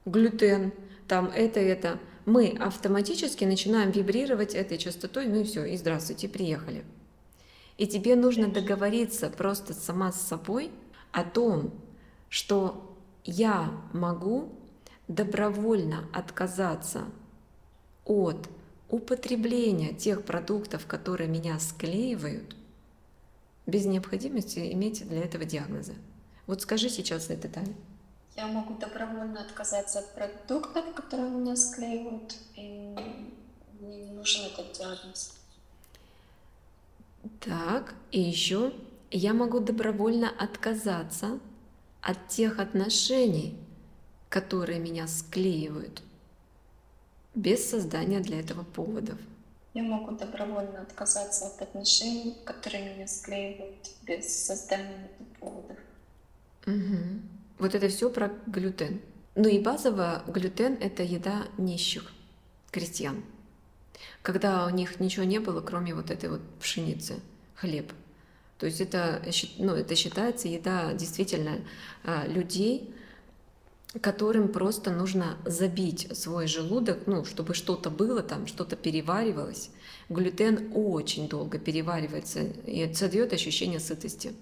глютен, 0.04 0.72
там 1.08 1.26
это, 1.26 1.60
это, 1.60 1.98
мы 2.26 2.56
автоматически 2.58 3.44
начинаем 3.44 3.90
вибрировать 3.90 4.54
этой 4.54 4.78
частотой, 4.78 5.26
ну 5.26 5.40
и 5.40 5.44
все, 5.44 5.64
и 5.64 5.76
здравствуйте, 5.76 6.28
приехали. 6.28 6.84
И 7.76 7.86
тебе 7.86 8.16
нужно 8.16 8.48
договориться 8.48 9.30
просто 9.30 9.74
сама 9.74 10.12
с 10.12 10.20
собой– 10.20 10.70
о 11.16 11.24
том, 11.24 11.72
что 12.28 12.94
я 13.24 13.70
могу 13.94 14.52
добровольно 15.08 16.06
отказаться 16.12 17.06
от 18.04 18.46
употребления 18.90 19.94
тех 19.94 20.26
продуктов, 20.26 20.86
которые 20.86 21.30
меня 21.30 21.58
склеивают, 21.58 22.54
без 23.64 23.86
необходимости 23.86 24.70
иметь 24.74 25.08
для 25.08 25.22
этого 25.24 25.46
диагноза. 25.46 25.94
Вот 26.46 26.60
скажи 26.60 26.90
сейчас 26.90 27.30
это, 27.30 27.48
Таня. 27.48 27.74
Я 28.36 28.46
могу 28.48 28.74
добровольно 28.74 29.40
отказаться 29.40 30.00
от 30.00 30.14
продуктов, 30.14 30.84
которые 30.94 31.30
меня 31.30 31.56
склеивают, 31.56 32.36
и 32.56 32.94
мне 33.80 34.02
не 34.02 34.10
нужен 34.10 34.44
этот 34.44 34.70
диагноз. 34.72 35.32
Так, 37.40 37.94
и 38.12 38.20
еще 38.20 38.74
я 39.10 39.32
могу 39.32 39.60
добровольно 39.60 40.30
отказаться 40.30 41.38
от 42.00 42.28
тех 42.28 42.58
отношений, 42.58 43.56
которые 44.28 44.78
меня 44.78 45.06
склеивают, 45.06 46.02
без 47.34 47.68
создания 47.68 48.20
для 48.20 48.40
этого 48.40 48.64
поводов. 48.64 49.18
Я 49.74 49.82
могу 49.82 50.12
добровольно 50.16 50.80
отказаться 50.80 51.46
от 51.46 51.60
отношений, 51.60 52.34
которые 52.44 52.94
меня 52.94 53.06
склеивают, 53.06 53.90
без 54.02 54.46
создания 54.46 55.10
поводов. 55.38 55.76
Угу. 56.66 57.20
Вот 57.58 57.74
это 57.74 57.88
все 57.88 58.10
про 58.10 58.32
глютен. 58.46 59.00
Ну 59.34 59.48
и 59.48 59.58
базово 59.58 60.22
глютен– 60.26 60.78
это 60.80 61.02
еда 61.02 61.42
нищих 61.58 62.12
крестьян, 62.70 63.22
когда 64.22 64.66
у 64.66 64.70
них 64.70 64.98
ничего 64.98 65.24
не 65.24 65.40
было, 65.40 65.60
кроме 65.60 65.94
вот 65.94 66.10
этой 66.10 66.30
вот 66.30 66.40
пшеницы, 66.58 67.20
хлеб– 67.54 67.92
то 68.58 68.66
есть 68.66 68.80
это, 68.80 69.22
ну, 69.58 69.74
это 69.74 69.94
считается 69.94 70.48
еда 70.48 70.92
действительно 70.94 71.58
а, 72.04 72.26
людей, 72.26 72.94
которым 74.00 74.48
просто 74.48 74.90
нужно 74.90 75.36
забить 75.44 76.08
свой 76.16 76.46
желудок, 76.46 77.06
ну, 77.06 77.24
чтобы 77.24 77.54
что-то 77.54 77.90
было 77.90 78.22
там, 78.22 78.46
что-то 78.46 78.76
переваривалось. 78.76 79.70
Глютен 80.08 80.70
очень 80.74 81.28
долго 81.28 81.58
переваривается 81.58 82.42
и 82.42 82.92
создает 82.94 83.32
ощущение 83.32 83.80
сытости. 83.80 84.32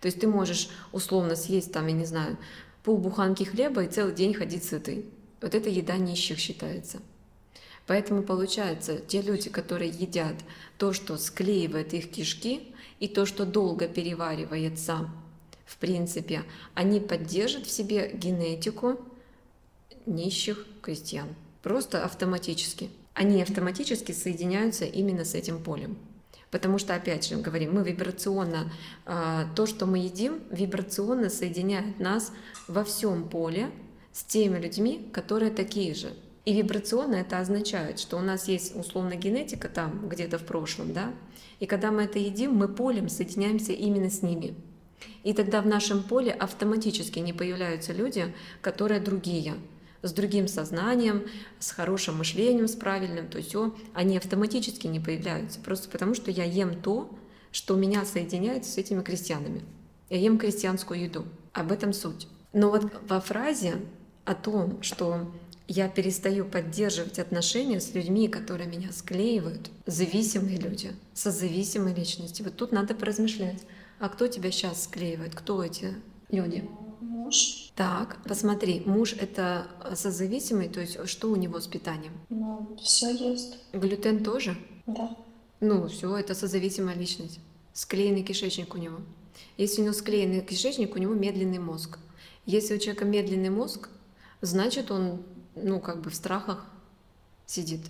То 0.00 0.06
есть 0.06 0.20
ты 0.20 0.26
можешь 0.26 0.68
условно 0.92 1.36
съесть 1.36 1.72
там, 1.72 1.86
я 1.86 1.92
не 1.92 2.04
знаю, 2.04 2.36
полбуханки 2.82 3.44
хлеба 3.44 3.84
и 3.84 3.88
целый 3.88 4.14
день 4.14 4.34
ходить 4.34 4.64
сытый. 4.64 5.06
Вот 5.40 5.54
это 5.54 5.68
еда 5.68 5.96
нищих 5.96 6.38
считается. 6.38 6.98
Поэтому 7.86 8.22
получается, 8.22 8.98
те 8.98 9.20
люди, 9.20 9.50
которые 9.50 9.90
едят 9.90 10.36
то, 10.78 10.92
что 10.92 11.16
склеивает 11.18 11.92
их 11.92 12.10
кишки, 12.10 12.74
и 13.00 13.08
то, 13.08 13.26
что 13.26 13.44
долго 13.44 13.88
переваривается, 13.88 15.10
в 15.66 15.76
принципе, 15.78 16.44
они 16.74 17.00
поддержат 17.00 17.66
в 17.66 17.70
себе 17.70 18.10
генетику 18.14 19.00
нищих 20.06 20.66
крестьян. 20.80 21.28
Просто 21.62 22.04
автоматически. 22.04 22.90
Они 23.14 23.42
автоматически 23.42 24.12
соединяются 24.12 24.84
именно 24.84 25.24
с 25.24 25.34
этим 25.34 25.62
полем. 25.62 25.98
Потому 26.50 26.78
что, 26.78 26.94
опять 26.94 27.26
же, 27.26 27.36
говорим, 27.36 27.74
мы 27.74 27.82
вибрационно, 27.82 28.72
а, 29.06 29.46
то, 29.56 29.66
что 29.66 29.86
мы 29.86 29.98
едим, 29.98 30.40
вибрационно 30.50 31.28
соединяет 31.28 31.98
нас 31.98 32.32
во 32.68 32.84
всем 32.84 33.28
поле 33.28 33.70
с 34.12 34.22
теми 34.22 34.58
людьми, 34.58 35.10
которые 35.12 35.50
такие 35.50 35.94
же. 35.94 36.12
И 36.44 36.52
вибрационно 36.52 37.14
это 37.14 37.38
означает, 37.38 37.98
что 37.98 38.18
у 38.18 38.20
нас 38.20 38.48
есть 38.48 38.76
условно 38.76 39.16
генетика 39.16 39.68
там 39.68 40.08
где-то 40.08 40.38
в 40.38 40.44
прошлом, 40.44 40.92
да, 40.92 41.12
и 41.58 41.66
когда 41.66 41.90
мы 41.90 42.02
это 42.02 42.18
едим, 42.18 42.54
мы 42.54 42.68
полем 42.68 43.08
соединяемся 43.08 43.72
именно 43.72 44.10
с 44.10 44.22
ними. 44.22 44.54
И 45.22 45.32
тогда 45.32 45.62
в 45.62 45.66
нашем 45.66 46.02
поле 46.02 46.32
автоматически 46.32 47.18
не 47.18 47.32
появляются 47.32 47.92
люди, 47.92 48.34
которые 48.60 49.00
другие, 49.00 49.54
с 50.02 50.12
другим 50.12 50.48
сознанием, 50.48 51.24
с 51.58 51.70
хорошим 51.70 52.18
мышлением, 52.18 52.68
с 52.68 52.74
правильным, 52.74 53.28
то 53.28 53.40
все, 53.40 53.74
они 53.94 54.18
автоматически 54.18 54.86
не 54.86 55.00
появляются, 55.00 55.60
просто 55.60 55.88
потому 55.88 56.14
что 56.14 56.30
я 56.30 56.44
ем 56.44 56.80
то, 56.80 57.10
что 57.52 57.76
меня 57.76 58.04
соединяет 58.04 58.66
с 58.66 58.76
этими 58.76 59.02
крестьянами. 59.02 59.62
Я 60.10 60.18
ем 60.18 60.38
крестьянскую 60.38 61.00
еду. 61.00 61.24
Об 61.52 61.72
этом 61.72 61.92
суть. 61.92 62.28
Но 62.52 62.68
вот 62.68 62.92
во 63.08 63.20
фразе 63.20 63.76
о 64.24 64.34
том, 64.34 64.82
что 64.82 65.32
я 65.66 65.88
перестаю 65.88 66.44
поддерживать 66.44 67.18
отношения 67.18 67.80
с 67.80 67.94
людьми, 67.94 68.28
которые 68.28 68.68
меня 68.68 68.92
склеивают, 68.92 69.70
зависимые 69.86 70.58
люди, 70.58 70.92
созависимые 71.14 71.94
личности. 71.94 72.42
Вот 72.42 72.56
тут 72.56 72.72
надо 72.72 72.94
поразмышлять. 72.94 73.62
А 73.98 74.08
кто 74.08 74.26
тебя 74.26 74.50
сейчас 74.50 74.84
склеивает? 74.84 75.34
Кто 75.34 75.62
эти 75.62 75.94
люди? 76.30 76.68
Муж. 77.00 77.72
Так, 77.74 78.18
посмотри, 78.24 78.82
муж 78.84 79.14
это 79.14 79.66
созависимый, 79.94 80.68
то 80.68 80.80
есть 80.80 81.08
что 81.08 81.30
у 81.30 81.36
него 81.36 81.60
с 81.60 81.66
питанием? 81.66 82.12
Ну, 82.28 82.76
все 82.82 83.10
есть. 83.10 83.58
Глютен 83.72 84.22
тоже? 84.22 84.56
Да. 84.86 85.16
Ну, 85.60 85.88
все, 85.88 86.14
это 86.16 86.34
созависимая 86.34 86.94
личность. 86.94 87.40
Склеенный 87.72 88.22
кишечник 88.22 88.74
у 88.74 88.78
него. 88.78 88.98
Если 89.56 89.80
у 89.80 89.84
него 89.84 89.94
склеенный 89.94 90.42
кишечник, 90.42 90.94
у 90.94 90.98
него 90.98 91.14
медленный 91.14 91.58
мозг. 91.58 91.98
Если 92.46 92.74
у 92.74 92.78
человека 92.78 93.04
медленный 93.04 93.50
мозг, 93.50 93.88
значит 94.42 94.90
он, 94.90 95.22
ну, 95.56 95.80
как 95.80 96.00
бы 96.00 96.10
в 96.10 96.14
страхах 96.14 96.66
сидит. 97.46 97.80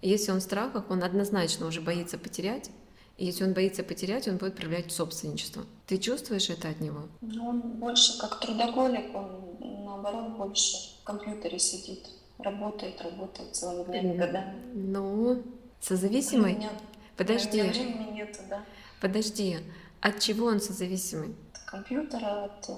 И 0.00 0.08
если 0.08 0.32
он 0.32 0.40
в 0.40 0.42
страхах, 0.42 0.90
он 0.90 1.02
однозначно 1.02 1.66
уже 1.66 1.80
боится 1.80 2.18
потерять, 2.18 2.70
и 3.18 3.26
если 3.26 3.44
он 3.44 3.52
боится 3.52 3.84
потерять, 3.84 4.26
он 4.26 4.36
будет 4.36 4.56
проявлять 4.56 4.90
собственничество. 4.90 5.64
Ты 5.86 5.98
чувствуешь 5.98 6.50
это 6.50 6.68
от 6.68 6.80
него? 6.80 7.02
Ну, 7.20 7.48
он 7.48 7.60
больше 7.60 8.18
как 8.18 8.40
трудоголик, 8.40 9.14
он 9.14 9.84
наоборот 9.84 10.36
больше 10.36 10.76
в 11.00 11.04
компьютере 11.04 11.58
сидит, 11.58 12.08
работает, 12.38 13.00
работает 13.00 13.54
целыми 13.54 14.00
днями, 14.00 14.16
годами. 14.16 14.54
Ну, 14.74 15.42
созависимый? 15.80 16.54
Меня, 16.54 16.70
Подожди. 17.16 17.62
времени 17.62 18.12
нету, 18.12 18.40
да. 18.48 18.64
Подожди. 19.00 19.58
От 20.00 20.18
чего 20.18 20.46
он 20.46 20.60
созависимый? 20.60 21.36
От 21.54 21.62
компьютера, 21.70 22.44
от 22.44 22.68
э, 22.70 22.72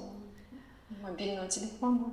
мобильного 1.02 1.48
телефона. 1.48 2.12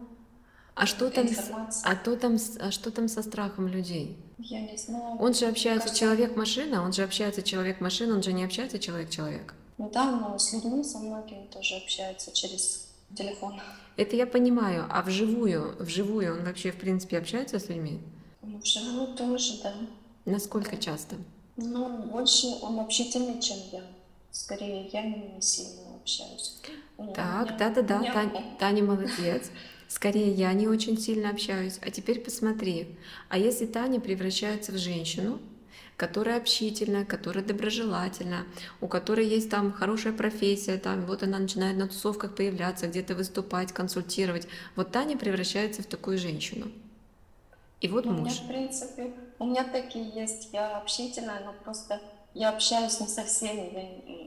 А 0.75 0.85
что 0.85 1.09
там, 1.09 1.27
с- 1.27 1.51
а 1.83 1.95
то 1.95 2.15
там, 2.15 2.37
а 2.59 2.71
что 2.71 2.91
там 2.91 3.07
со 3.07 3.21
страхом 3.23 3.67
людей? 3.67 4.17
Я 4.37 4.61
не 4.61 4.77
знаю. 4.77 5.17
Он 5.19 5.33
же 5.33 5.45
общается 5.45 5.87
Кажется, 5.87 5.99
человек-машина, 5.99 6.83
он 6.83 6.93
же 6.93 7.03
общается 7.03 7.43
человек-машина, 7.43 8.15
он 8.15 8.23
же 8.23 8.33
не 8.33 8.43
общается 8.43 8.79
человек-человек. 8.79 9.53
Ну 9.77 9.89
да, 9.93 10.11
но 10.11 10.37
с 10.39 10.53
людьми, 10.53 10.83
со 10.83 10.99
многими 10.99 11.45
тоже 11.47 11.75
общается 11.75 12.31
через 12.31 12.87
телефон. 13.15 13.59
Это 13.97 14.15
я 14.15 14.25
понимаю, 14.25 14.85
а 14.89 15.01
вживую, 15.03 15.75
вживую 15.79 16.37
он 16.37 16.45
вообще 16.45 16.71
в 16.71 16.77
принципе 16.79 17.17
общается 17.17 17.59
с 17.59 17.67
людьми? 17.69 17.99
Ну, 18.41 18.57
вживую 18.59 19.15
тоже, 19.15 19.61
да. 19.61 19.73
Насколько 20.25 20.77
часто? 20.77 21.15
Ну, 21.57 22.03
больше 22.05 22.47
он 22.61 22.79
общительный, 22.79 23.39
чем 23.41 23.57
я. 23.71 23.81
Скорее, 24.31 24.87
я 24.93 25.01
не 25.03 25.41
сильно 25.41 25.95
общаюсь. 26.01 26.59
Так, 27.13 27.57
да-да-да, 27.57 28.03
Таня, 28.13 28.43
Таня 28.59 28.83
молодец. 28.83 29.51
Скорее, 29.91 30.31
я 30.31 30.53
не 30.53 30.69
очень 30.69 30.98
сильно 30.98 31.31
общаюсь. 31.31 31.77
А 31.81 31.91
теперь 31.91 32.21
посмотри, 32.21 32.95
а 33.27 33.38
если 33.38 33.65
Таня 33.65 34.00
превращается 34.00 34.71
в 34.71 34.77
женщину, 34.77 35.38
которая 35.98 36.37
общительная, 36.37 37.03
которая 37.03 37.44
доброжелательна, 37.44 38.46
у 38.79 38.87
которой 38.87 39.27
есть 39.27 39.50
там 39.50 39.74
хорошая 39.74 40.13
профессия, 40.13 40.77
там 40.77 41.05
вот 41.05 41.24
она 41.24 41.39
начинает 41.39 41.75
на 41.75 41.89
тусовках 41.89 42.35
появляться, 42.35 42.87
где-то 42.87 43.15
выступать, 43.15 43.74
консультировать. 43.74 44.48
Вот 44.77 44.94
Таня 44.94 45.18
превращается 45.18 45.83
в 45.83 45.87
такую 45.87 46.18
женщину. 46.18 46.72
И 47.81 47.89
вот 47.89 48.05
Ну, 48.05 48.11
У 48.11 48.13
меня, 48.13 48.24
муж. 48.24 48.39
в 48.39 48.48
принципе, 48.48 49.11
у 49.39 49.46
меня 49.46 49.65
такие 49.65 50.09
есть. 50.15 50.53
Я 50.53 50.77
общительная, 50.77 51.44
но 51.44 51.53
просто 51.65 52.00
я 52.33 52.51
общаюсь 52.51 52.98
не 53.01 53.07
со 53.07 53.25
всеми. 53.25 53.74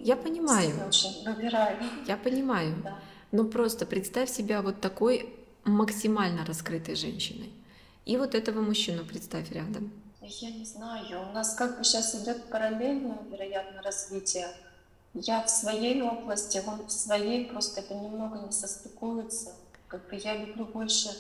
Я, 0.03 0.15
Я 0.15 0.17
понимаю. 0.17 0.73
очень 0.87 1.25
выбираю. 1.25 1.79
Я 2.07 2.19
понимаю. 2.19 2.75
Да. 2.85 2.99
Но 3.33 3.45
просто 3.45 3.87
представь 3.87 4.29
себя 4.29 4.61
вот 4.61 4.83
такой 4.83 5.35
максимально 5.65 6.45
раскрытой 6.45 6.95
женщиной. 6.95 7.53
И 8.05 8.17
вот 8.17 8.35
этого 8.35 8.61
мужчину 8.61 9.05
представь 9.05 9.51
рядом. 9.51 9.91
Я 10.21 10.51
не 10.51 10.65
знаю, 10.65 11.29
у 11.29 11.33
нас 11.33 11.55
как 11.55 11.79
бы 11.79 11.85
сейчас 11.85 12.15
идет 12.15 12.45
параллельное, 12.45 13.19
вероятно, 13.31 13.83
развитие. 13.83 14.49
Я 15.15 15.43
в 15.43 15.51
своей 15.51 16.01
области, 16.03 16.63
он 16.67 16.87
в 16.87 16.91
своей, 16.91 17.47
просто 17.47 17.81
это 17.81 17.95
немного 17.95 18.39
не 18.47 18.53
состыкуется. 18.53 19.53
Как 19.87 20.09
бы 20.09 20.17
я 20.17 20.37
люблю 20.37 20.65
больше 20.65 21.11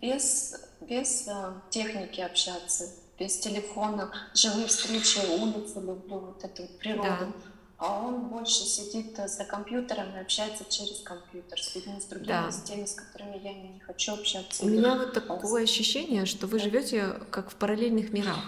без, 0.00 0.54
без 0.80 1.26
э, 1.26 1.52
техники 1.70 2.20
общаться, 2.20 2.84
без 3.18 3.38
телефона, 3.38 4.12
живые 4.34 4.66
встречи, 4.66 5.18
улицы 5.40 5.80
люблю, 5.80 6.20
вот 6.20 6.44
эту 6.44 6.62
вот 6.62 6.78
природу. 6.78 7.08
Да. 7.08 7.32
А 7.78 8.00
он 8.06 8.28
больше 8.28 8.62
сидит 8.64 9.18
э, 9.18 9.26
за 9.28 9.44
компьютером 9.44 10.14
и 10.16 10.20
общается 10.20 10.64
через 10.68 11.00
компьютер 11.00 11.60
с 11.60 11.74
людьми, 11.74 12.00
с 12.00 12.04
другими, 12.04 12.28
Да. 12.28 12.50
с 12.50 12.62
теми, 12.62 12.84
с 12.86 12.94
которыми 12.94 13.40
я 13.42 13.52
не 13.52 13.80
хочу 13.80 14.14
общаться. 14.14 14.64
У 14.64 14.68
меня 14.68 14.94
вот 14.96 15.12
такое 15.12 15.64
ощущение, 15.64 16.24
что 16.24 16.46
вы 16.46 16.58
живете 16.60 17.14
как 17.30 17.50
в 17.50 17.56
параллельных 17.56 18.12
мирах. 18.12 18.38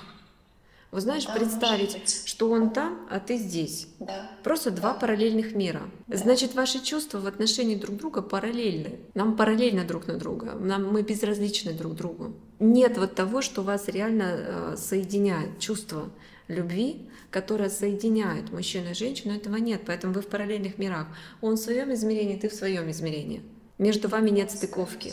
Вы 0.92 1.00
знаешь, 1.00 1.24
Да, 1.26 1.32
представить, 1.34 2.26
что 2.26 2.48
он 2.50 2.70
там, 2.70 3.06
а 3.10 3.18
ты 3.18 3.36
здесь. 3.36 3.88
Да. 3.98 4.30
Просто 4.44 4.70
два 4.70 4.92
Да. 4.92 5.00
параллельных 5.00 5.52
мира. 5.54 5.82
Да. 6.06 6.16
Значит, 6.16 6.54
ваши 6.54 6.80
чувства 6.80 7.18
в 7.18 7.26
отношении 7.26 7.74
друг 7.74 7.96
друга 7.96 8.22
параллельны. 8.22 9.00
Нам 9.14 9.36
параллельно 9.36 9.84
друг 9.84 10.06
на 10.06 10.16
друга. 10.16 10.52
Нам, 10.52 10.90
мы 10.90 11.02
безразличны 11.02 11.72
друг 11.72 11.96
другу. 11.96 12.34
Нет 12.60 12.96
вот 12.96 13.14
того, 13.16 13.42
что 13.42 13.62
вас 13.62 13.88
реально 13.88 14.22
э, 14.22 14.76
соединяет. 14.78 15.58
Чувство 15.58 16.08
любви, 16.48 17.08
которое 17.30 17.70
соединяет 17.70 18.52
мужчину 18.52 18.90
и 18.90 18.94
женщину, 18.94 19.34
этого 19.34 19.56
нет. 19.56 19.82
Поэтому 19.86 20.12
вы 20.12 20.22
в 20.22 20.26
параллельных 20.28 20.78
мирах. 20.78 21.06
Он 21.40 21.56
в 21.56 21.58
своем 21.58 21.92
измерении, 21.92 22.36
ты 22.36 22.48
в 22.48 22.54
своем 22.54 22.90
измерении. 22.90 23.42
Между 23.78 24.08
вами 24.08 24.30
нет 24.30 24.50
стыковки. 24.50 25.12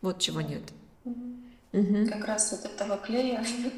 Вот 0.00 0.18
чего 0.18 0.40
нет. 0.40 0.62
Мгм. 1.72 2.06
Как 2.06 2.26
раз 2.26 2.52
вот 2.52 2.70
этого 2.70 2.98
клея 2.98 3.40
нет. 3.40 3.72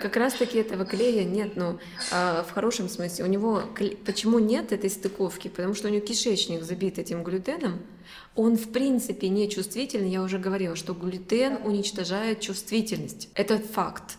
Как 0.00 0.16
раз 0.16 0.34
таки 0.34 0.58
этого 0.58 0.84
клея 0.84 1.24
нет, 1.24 1.54
но 1.54 1.78
а, 2.10 2.42
в 2.42 2.50
хорошем 2.50 2.88
смысле. 2.88 3.24
У 3.24 3.28
него 3.28 3.62
кле- 3.74 3.96
почему 3.96 4.40
нет 4.40 4.72
этой 4.72 4.90
стыковки? 4.90 5.46
Потому 5.46 5.74
что 5.74 5.86
у 5.86 5.90
него 5.92 6.04
кишечник 6.04 6.64
забит 6.64 6.98
этим 6.98 7.22
глютеном. 7.22 7.80
Он 8.34 8.56
в 8.56 8.72
принципе 8.72 9.28
не 9.28 9.48
чувствительный. 9.48 10.10
Я 10.10 10.22
уже 10.22 10.38
говорила, 10.38 10.74
что 10.74 10.92
глютен 10.92 11.58
уничтожает 11.64 12.40
чувствительность. 12.40 13.28
Это 13.34 13.58
факт. 13.58 14.18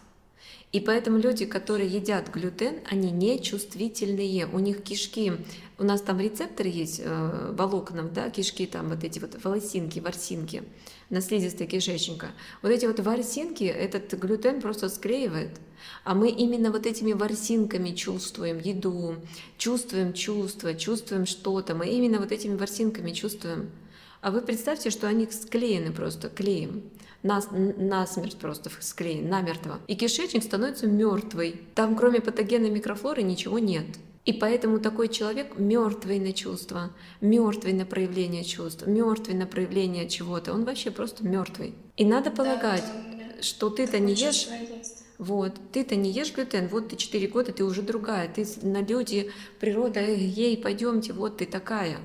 И 0.74 0.82
поэтому 0.82 1.18
люди, 1.18 1.46
которые 1.46 1.90
едят 1.90 2.30
глютен, 2.30 2.82
они 2.92 3.10
не 3.10 3.42
чувствительные. 3.42 4.48
У 4.48 4.60
них 4.60 4.84
кишки, 4.84 5.34
у 5.78 5.84
нас 5.84 6.02
там 6.02 6.20
рецепторы 6.20 6.68
есть 6.68 7.00
э, 7.02 7.54
волокнов, 7.58 8.12
да, 8.12 8.30
кишки 8.30 8.66
там 8.66 8.90
вот 8.90 9.04
эти 9.04 9.20
вот 9.20 9.42
волосинки, 9.44 10.00
ворсинки 10.00 10.64
на 11.10 11.22
слизистой 11.22 11.68
кишечника. 11.68 12.32
Вот 12.62 12.70
эти 12.70 12.86
вот 12.86 13.00
ворсинки 13.00 13.64
этот 13.64 14.14
глютен 14.20 14.60
просто 14.60 14.90
склеивает. 14.90 15.58
А 16.04 16.14
мы 16.14 16.30
именно 16.30 16.70
вот 16.70 16.86
этими 16.86 17.14
ворсинками 17.14 17.92
чувствуем 17.92 18.60
еду, 18.60 19.16
чувствуем 19.58 20.12
чувства, 20.12 20.74
чувствуем 20.74 21.26
что-то. 21.26 21.76
Мы 21.76 21.88
именно 21.88 22.20
вот 22.20 22.34
этими 22.34 22.58
ворсинками 22.58 23.14
чувствуем. 23.14 23.72
А 24.20 24.32
вы 24.32 24.42
представьте, 24.42 24.90
что 24.90 25.08
они 25.08 25.28
склеены 25.28 25.94
просто 25.94 26.28
клеем. 26.30 26.84
Нас, 27.24 27.50
насмерть 27.52 28.38
просто 28.38 28.70
склеен, 28.80 29.30
намертво. 29.30 29.80
И 29.88 29.96
кишечник 29.96 30.44
становится 30.44 30.88
мертвый. 30.88 31.62
Там 31.76 31.96
кроме 31.96 32.22
патогенной 32.22 32.70
микрофлоры 32.70 33.24
ничего 33.24 33.60
нет. 33.60 33.86
И 34.26 34.34
поэтому 34.34 34.80
такой 34.80 35.08
человек 35.08 35.58
мертвый 35.58 36.20
на 36.20 36.34
чувства, 36.34 36.92
мертвый 37.22 37.74
на 37.74 37.86
проявление 37.86 38.44
чувств, 38.44 38.86
мертвый 38.86 39.36
на 39.36 39.46
проявление 39.46 40.10
чего-то. 40.10 40.54
Он 40.54 40.66
вообще 40.66 40.92
просто 40.92 41.26
мертвый. 41.26 41.74
И 41.96 42.06
надо 42.06 42.30
полагать, 42.30 42.84
Да, 42.84 43.42
что 43.42 43.70
ты-то 43.70 44.00
не 44.00 44.14
ешь 44.14 44.50
вот, 45.18 45.54
ты-то 45.72 45.96
не 45.96 46.12
ешь 46.12 46.34
глютен, 46.34 46.68
вот 46.68 46.90
ты 46.90 46.96
4 46.96 47.28
года, 47.28 47.52
ты 47.52 47.64
уже 47.64 47.82
другая, 47.82 48.32
ты 48.32 48.46
на 48.62 48.82
люди, 48.82 49.32
природа, 49.60 50.00
ей, 50.00 50.58
пойдемте, 50.58 51.14
вот 51.14 51.38
ты 51.38 51.46
такая. 51.46 51.98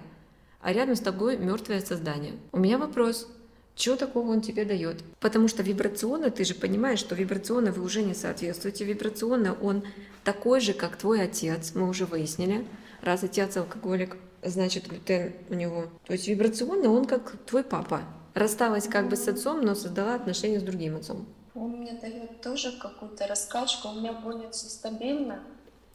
А 0.61 0.73
рядом 0.73 0.97
с 0.97 1.01
тобой 1.01 1.37
мертвое 1.37 1.81
создание. 1.81 2.35
У 2.53 2.59
меня 2.59 2.79
вопрос, 2.79 3.29
что 3.75 3.97
такого 3.97 4.31
он 4.31 4.43
тебе 4.43 4.65
дает? 4.65 5.03
Потому 5.19 5.49
что 5.49 5.63
вибрационно, 5.63 6.31
ты 6.31 6.45
же 6.45 6.55
понимаешь, 6.55 6.99
что 6.99 7.15
вибрационно 7.15 7.73
вы 7.73 7.83
уже 7.83 8.03
не 8.03 8.15
соответствуете. 8.15 8.85
Вибрационно 8.85 9.55
он 9.55 9.83
такой 10.25 10.61
же, 10.61 10.73
как 10.73 10.97
твой 10.97 11.23
отец, 11.23 11.73
мы 11.75 11.89
уже 11.89 12.05
выяснили. 12.05 12.67
Раз 13.01 13.25
отец 13.25 13.57
алкоголик, 13.57 14.17
значит 14.43 14.89
глютен 14.89 15.33
у 15.49 15.55
него. 15.55 15.87
То 16.07 16.13
есть 16.13 16.29
вибрационно 16.29 16.91
он 16.91 17.07
как 17.07 17.33
твой 17.47 17.65
папа. 17.65 18.03
Рассталась 18.35 18.87
как 18.87 19.09
бы 19.09 19.17
с 19.17 19.27
отцом, 19.29 19.63
но 19.63 19.75
создала 19.75 20.15
отношения 20.15 20.61
с 20.61 20.63
другим 20.63 20.97
отцом. 20.97 21.27
Он 21.55 21.71
мне 21.71 21.93
дает 21.93 22.41
тоже 22.41 22.73
какую-то 22.79 23.27
раскачку, 23.27 23.89
у 23.89 23.95
меня 23.95 24.13
более 24.13 24.51
все 24.51 24.69
стабильно, 24.69 25.43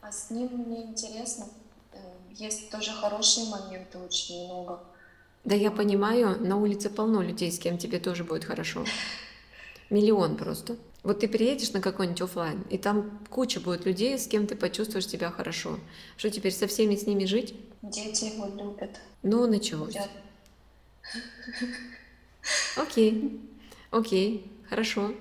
а 0.02 0.12
с 0.12 0.30
ним 0.30 0.50
мне 0.66 0.84
интересно. 0.84 1.46
Э, 1.94 1.98
есть 2.32 2.70
тоже 2.70 2.92
хорошие 2.92 3.50
моменты 3.50 3.98
очень 3.98 4.46
много. 4.46 4.84
Да 5.48 5.56
я 5.56 5.72
понимаю, 5.72 6.38
на 6.46 6.58
улице 6.58 6.90
полно 6.90 7.22
людей, 7.22 7.50
с 7.54 7.58
кем 7.58 7.78
тебе 7.78 8.00
тоже 8.00 8.26
будет 8.26 8.44
хорошо. 8.44 8.84
Миллион 9.90 10.36
просто. 10.36 10.76
Вот 11.04 11.22
ты 11.22 11.30
приедешь 11.30 11.72
на 11.72 11.80
какой-нибудь 11.80 12.20
офлайн, 12.20 12.64
и 12.70 12.78
там 12.78 13.22
куча 13.30 13.62
будет 13.62 13.86
людей, 13.86 14.20
с 14.20 14.28
кем 14.28 14.46
ты 14.46 14.58
почувствуешь 14.58 15.08
себя 15.08 15.32
хорошо. 15.32 15.80
Что 16.18 16.30
теперь 16.30 16.52
со 16.52 16.68
всеми 16.68 16.98
с 16.98 17.08
ними 17.08 17.24
жить? 17.24 17.56
Дети 17.82 18.26
его 18.26 18.46
любят. 18.48 19.00
Ну, 19.24 19.48
началось. 19.48 19.96
Я... 19.96 20.10
Окей, 22.76 23.40
окей, 23.90 24.52
хорошо. 24.68 25.14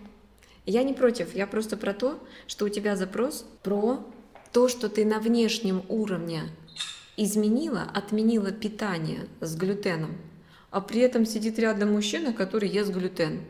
Я 0.64 0.82
не 0.82 0.92
против, 0.92 1.36
я 1.36 1.46
просто 1.46 1.76
про 1.76 1.94
то, 1.94 2.18
что 2.48 2.64
у 2.64 2.68
тебя 2.68 2.96
запрос 2.96 3.46
про 3.62 4.04
то, 4.52 4.66
что 4.66 4.88
ты 4.88 5.04
на 5.04 5.20
внешнем 5.20 5.84
уровне 5.88 6.50
изменила, 7.16 7.82
отменила 7.94 8.52
питание 8.52 9.26
с 9.40 9.56
глютеном, 9.56 10.16
а 10.70 10.80
при 10.80 11.00
этом 11.00 11.24
сидит 11.24 11.58
рядом 11.58 11.92
мужчина, 11.92 12.32
который 12.32 12.68
ест 12.68 12.90
глютен. 12.90 13.40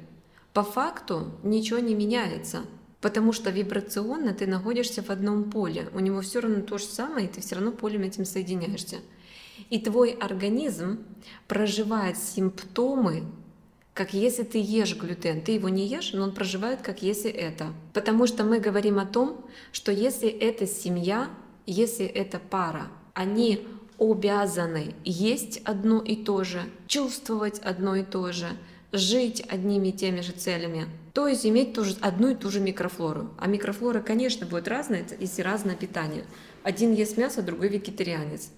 По 0.53 0.63
факту 0.63 1.33
ничего 1.43 1.79
не 1.79 1.95
меняется, 1.95 2.63
потому 3.01 3.33
что 3.33 3.51
вибрационно 3.51 4.33
ты 4.33 4.47
находишься 4.47 5.03
в 5.03 5.11
одном 5.11 5.51
поле. 5.51 5.89
У 5.93 6.01
него 6.01 6.21
все 6.21 6.41
равно 6.41 6.63
то 6.63 6.79
же 6.79 6.85
самое, 6.85 7.27
и 7.27 7.31
ты 7.31 7.41
все 7.41 7.57
равно 7.57 7.73
полем 7.73 8.03
этим 8.03 8.25
соединяешься. 8.25 8.97
И 9.71 9.79
твой 9.79 10.13
организм 10.13 10.99
проживает 11.49 12.17
симптомы 12.19 13.25
как 13.97 14.13
если 14.13 14.43
ты 14.43 14.59
ешь 14.59 14.95
глютен. 14.95 15.41
Ты 15.41 15.53
его 15.53 15.71
не 15.71 15.87
ешь, 15.87 16.13
но 16.13 16.23
он 16.23 16.35
проживает, 16.35 16.83
как 16.83 17.01
если 17.01 17.31
это. 17.31 17.73
Потому 17.95 18.27
что 18.27 18.45
мы 18.45 18.61
говорим 18.61 18.99
о 18.99 19.07
том, 19.07 19.43
что 19.73 19.91
если 19.91 20.29
это 20.29 20.67
семья, 20.67 21.31
если 21.65 22.05
это 22.05 22.39
пара, 22.39 22.89
они 23.17 23.67
обязаны 23.99 24.95
есть 25.05 25.63
одно 25.65 26.01
и 26.03 26.17
то 26.17 26.45
же, 26.45 26.61
чувствовать 26.87 27.59
одно 27.61 27.97
и 27.97 28.05
то 28.05 28.31
же, 28.31 28.47
жить 28.93 29.43
одними 29.49 29.89
и 29.89 29.93
теми 29.93 30.21
же 30.21 30.33
целями, 30.33 30.87
то 31.15 31.27
есть 31.27 31.47
иметь 31.47 31.73
тоже 31.73 31.97
одну 32.03 32.33
и 32.33 32.35
ту 32.35 32.51
же 32.51 32.61
микрофлору. 32.61 33.31
А 33.39 33.47
микрофлора, 33.47 34.03
конечно, 34.03 34.47
будет 34.47 34.69
разная, 34.69 35.07
если 35.19 35.41
разное 35.41 35.77
питание. 35.77 36.25
Один 36.63 36.93
ест 36.93 37.17
мясо, 37.17 37.41
другой 37.41 37.69
вегетарианец. 37.69 38.51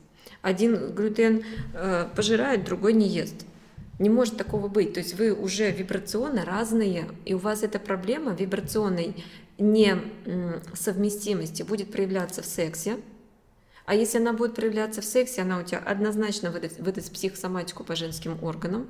Один 0.43 0.93
глютен 0.93 1.45
э, 1.75 2.09
пожирает, 2.17 2.65
другой 2.65 2.95
не 2.95 3.07
ест. 3.07 3.47
Не 4.01 4.11
может 4.11 4.37
такого 4.37 4.67
быть. 4.67 4.95
То 4.95 4.99
есть 4.99 5.17
вы 5.17 5.33
уже 5.33 5.71
вибрационно 5.71 6.45
разные, 6.45 7.07
и 7.25 7.35
у 7.35 7.39
вас 7.39 7.63
эта 7.63 7.79
проблема 7.79 8.33
вибрационной 8.33 9.25
несовместимости 9.59 11.63
будет 11.63 11.93
проявляться 11.93 12.43
в 12.43 12.47
сексе. 12.47 12.97
А 13.89 13.95
если 13.95 14.19
она 14.19 14.35
будет 14.35 14.55
проявляться 14.55 15.01
в 15.01 15.05
сексе, 15.07 15.41
она 15.41 15.59
у 15.59 15.63
тебя 15.63 15.79
однозначно 15.79 16.51
выдаст, 16.51 16.79
выдаст 16.79 17.11
психосоматику 17.11 17.85
по 17.85 17.97
женским 17.97 18.39
органам. 18.45 18.87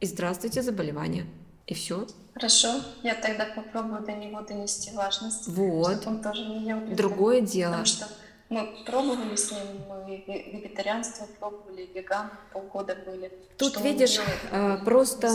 И 0.00 0.06
здравствуйте, 0.06 0.62
заболевание. 0.62 1.26
И 1.66 1.74
все. 1.74 2.06
Хорошо, 2.32 2.80
я 3.02 3.14
тогда 3.14 3.44
попробую 3.44 4.00
до 4.00 4.12
него 4.12 4.40
донести 4.40 4.90
важность. 4.92 5.48
Вот. 5.48 6.00
Чтобы 6.00 6.16
он 6.16 6.22
тоже 6.22 6.48
меня 6.48 6.80
Другое 6.96 7.42
дело. 7.42 7.72
Потому 7.72 7.84
что 7.84 8.08
мы 8.48 8.74
пробовали 8.86 9.36
с 9.36 9.50
ним, 9.50 9.60
мы 9.86 10.24
вегетарианство 10.26 11.26
пробовали, 11.38 11.90
веган 11.94 12.30
полгода 12.54 12.96
были. 13.04 13.30
Тут 13.58 13.82
видишь, 13.82 14.18
э, 14.50 14.78
просто 14.82 15.28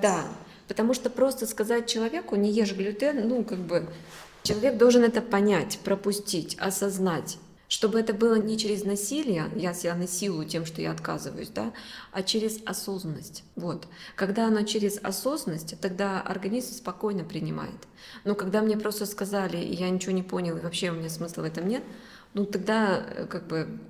да, 0.00 0.22
потому 0.66 0.94
что 0.94 1.10
просто 1.10 1.46
сказать 1.46 1.86
человеку 1.86 2.36
не 2.36 2.50
ешь 2.50 2.72
глютен, 2.72 3.28
ну 3.28 3.44
как 3.44 3.58
бы 3.58 3.86
человек 4.44 4.78
должен 4.78 5.04
это 5.04 5.20
понять, 5.20 5.78
пропустить, 5.84 6.56
осознать 6.58 7.36
чтобы 7.74 7.98
это 7.98 8.14
было 8.14 8.36
не 8.36 8.56
через 8.56 8.84
насилие, 8.84 9.50
я 9.56 9.74
себя 9.74 9.96
насилую 9.96 10.46
тем, 10.46 10.64
что 10.64 10.80
я 10.80 10.92
отказываюсь, 10.92 11.48
да, 11.48 11.72
а 12.12 12.22
через 12.22 12.60
осознанность. 12.64 13.42
Вот. 13.56 13.88
Когда 14.14 14.46
оно 14.46 14.62
через 14.62 15.00
осознанность, 15.02 15.74
тогда 15.80 16.20
организм 16.20 16.72
спокойно 16.72 17.24
принимает. 17.24 17.88
Но 18.22 18.36
когда 18.36 18.62
мне 18.62 18.76
просто 18.76 19.06
сказали, 19.06 19.56
и 19.56 19.74
я 19.74 19.90
ничего 19.90 20.12
не 20.12 20.22
понял, 20.22 20.56
и 20.56 20.60
вообще 20.60 20.92
у 20.92 20.94
меня 20.94 21.08
смысла 21.08 21.42
в 21.42 21.46
этом 21.46 21.66
нет, 21.66 21.82
ну 22.32 22.46
тогда 22.46 23.04
э, 23.04 23.26
как 23.26 23.48
бы 23.48 23.80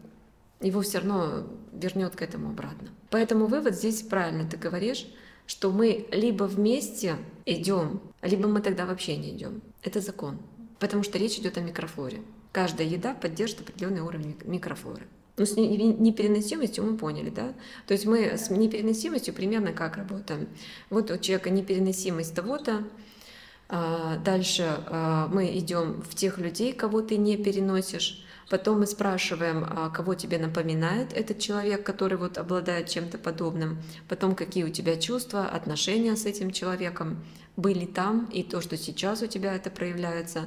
его 0.63 0.81
все 0.81 1.01
равно 1.01 1.47
вернет 1.75 2.17
к 2.17 2.23
этому 2.23 2.53
обратно. 2.53 2.89
Поэтому 3.11 3.45
вывод 3.45 3.75
здесь 3.75 4.01
правильно 4.01 4.49
ты 4.49 4.57
говоришь, 4.57 5.07
что 5.47 5.71
мы 5.71 6.07
либо 6.11 6.45
вместе 6.45 7.17
идем, 7.45 8.01
либо 8.23 8.49
мы 8.49 8.63
тогда 8.63 8.87
вообще 8.87 9.19
не 9.19 9.37
идем. 9.37 9.61
Это 9.83 10.01
закон. 10.01 10.39
Потому 10.79 11.03
что 11.03 11.19
речь 11.19 11.37
идет 11.37 11.59
о 11.59 11.61
микрофлоре. 11.61 12.23
Каждая 12.55 12.87
еда 12.87 13.15
поддержит 13.15 13.63
определенный 13.63 14.01
уровень 14.01 14.37
микрофлоры. 14.45 15.09
Ну, 15.37 15.45
с 15.45 15.57
непереносимостью 15.57 16.85
мы 16.85 16.97
поняли, 16.97 17.29
да? 17.29 17.53
То 17.89 17.95
есть 17.95 18.07
мы 18.07 18.39
с 18.39 18.49
непереносимостью 18.49 19.35
примерно 19.35 19.73
как 19.73 19.97
работаем? 19.97 20.47
Вот 20.89 21.11
у 21.11 21.19
человека 21.19 21.51
непереносимость 21.51 22.33
того-то, 22.33 22.85
а, 23.69 24.19
дальше 24.19 24.79
а, 24.87 25.27
мы 25.33 25.59
идем 25.59 26.01
в 26.03 26.15
тех 26.15 26.39
людей, 26.39 26.73
кого 26.73 27.03
ты 27.03 27.17
не 27.17 27.37
переносишь, 27.37 28.25
Потом 28.51 28.81
мы 28.81 28.87
спрашиваем, 28.87 29.65
а, 29.67 29.91
кого 29.91 30.15
тебе 30.15 30.39
напоминает 30.39 31.13
этот 31.13 31.39
человек, 31.39 31.85
который 31.85 32.19
вот 32.19 32.37
обладает 32.37 32.89
чем-то 32.89 33.19
подобным. 33.19 33.79
Потом, 34.09 34.35
какие 34.35 34.65
у 34.65 34.69
тебя 34.69 34.97
чувства, 34.97 35.47
отношения 35.47 36.15
с 36.15 36.27
этим 36.27 36.51
человеком 36.51 37.25
были 37.57 37.87
там, 37.87 38.27
и 38.27 38.43
то, 38.43 38.61
что 38.61 38.77
сейчас 38.77 39.23
у 39.23 39.27
тебя 39.27 39.55
это 39.55 39.71
проявляется. 39.71 40.47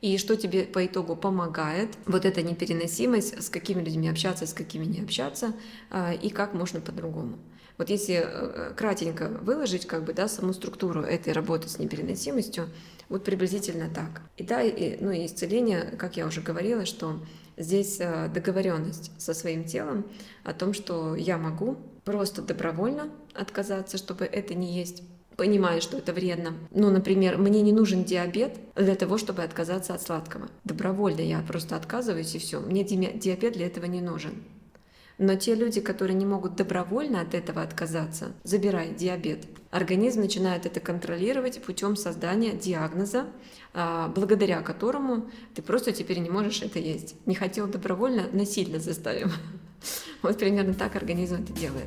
И 0.00 0.16
что 0.18 0.36
тебе 0.36 0.64
по 0.64 0.86
итогу 0.86 1.16
помогает, 1.16 1.90
вот 2.06 2.24
эта 2.24 2.42
непереносимость, 2.42 3.42
с 3.42 3.48
какими 3.48 3.82
людьми 3.82 4.08
общаться, 4.08 4.46
с 4.46 4.54
какими 4.54 4.84
не 4.84 5.00
общаться, 5.00 5.54
а, 5.90 6.12
и 6.12 6.30
как 6.30 6.54
можно 6.54 6.80
по-другому. 6.80 7.38
Вот 7.78 7.90
если 7.90 8.24
э, 8.24 8.72
кратенько 8.76 9.28
выложить 9.28 9.86
как 9.86 10.04
бы, 10.04 10.12
да, 10.12 10.26
саму 10.26 10.52
структуру 10.52 11.02
этой 11.02 11.32
работы 11.32 11.68
с 11.68 11.78
непереносимостью, 11.78 12.68
вот 13.08 13.24
приблизительно 13.24 13.88
так. 13.88 14.22
И 14.36 14.42
да, 14.42 14.62
и, 14.62 15.02
ну 15.02 15.12
и 15.12 15.26
исцеление, 15.26 15.94
как 15.96 16.16
я 16.16 16.26
уже 16.26 16.40
говорила, 16.40 16.84
что 16.84 17.20
здесь 17.56 17.98
э, 18.00 18.28
договоренность 18.34 19.12
со 19.20 19.32
своим 19.32 19.64
телом 19.64 20.04
о 20.42 20.54
том, 20.54 20.74
что 20.74 21.14
я 21.14 21.38
могу 21.38 21.76
просто 22.04 22.42
добровольно 22.42 23.10
отказаться, 23.32 23.96
чтобы 23.96 24.24
это 24.24 24.54
не 24.54 24.76
есть 24.76 25.04
понимая, 25.38 25.80
что 25.80 25.96
это 25.96 26.12
вредно. 26.12 26.52
Ну, 26.72 26.90
например, 26.90 27.38
мне 27.38 27.62
не 27.62 27.72
нужен 27.72 28.02
диабет 28.02 28.58
для 28.74 28.96
того, 28.96 29.18
чтобы 29.18 29.44
отказаться 29.44 29.94
от 29.94 30.02
сладкого. 30.02 30.48
Добровольно 30.64 31.20
я 31.20 31.40
просто 31.40 31.76
отказываюсь 31.76 32.34
и 32.34 32.38
все. 32.40 32.58
Мне 32.58 32.82
диабет 32.82 33.52
для 33.52 33.66
этого 33.66 33.86
не 33.86 34.00
нужен. 34.00 34.32
Но 35.16 35.36
те 35.36 35.54
люди, 35.54 35.80
которые 35.80 36.16
не 36.16 36.26
могут 36.26 36.56
добровольно 36.56 37.20
от 37.20 37.34
этого 37.34 37.62
отказаться, 37.62 38.32
забирай 38.42 38.92
диабет, 38.92 39.46
организм 39.70 40.20
начинает 40.20 40.66
это 40.66 40.80
контролировать 40.80 41.62
путем 41.62 41.94
создания 41.94 42.52
диагноза, 42.52 43.26
а, 43.74 44.08
благодаря 44.08 44.60
которому 44.62 45.30
ты 45.54 45.62
просто 45.62 45.92
теперь 45.92 46.18
не 46.18 46.30
можешь 46.30 46.62
это 46.62 46.80
есть. 46.80 47.14
Не 47.26 47.36
хотел 47.36 47.68
добровольно, 47.68 48.24
насильно 48.32 48.80
заставим. 48.80 49.30
Вот 50.20 50.36
примерно 50.36 50.74
так 50.74 50.96
организм 50.96 51.36
это 51.36 51.52
делает. 51.52 51.86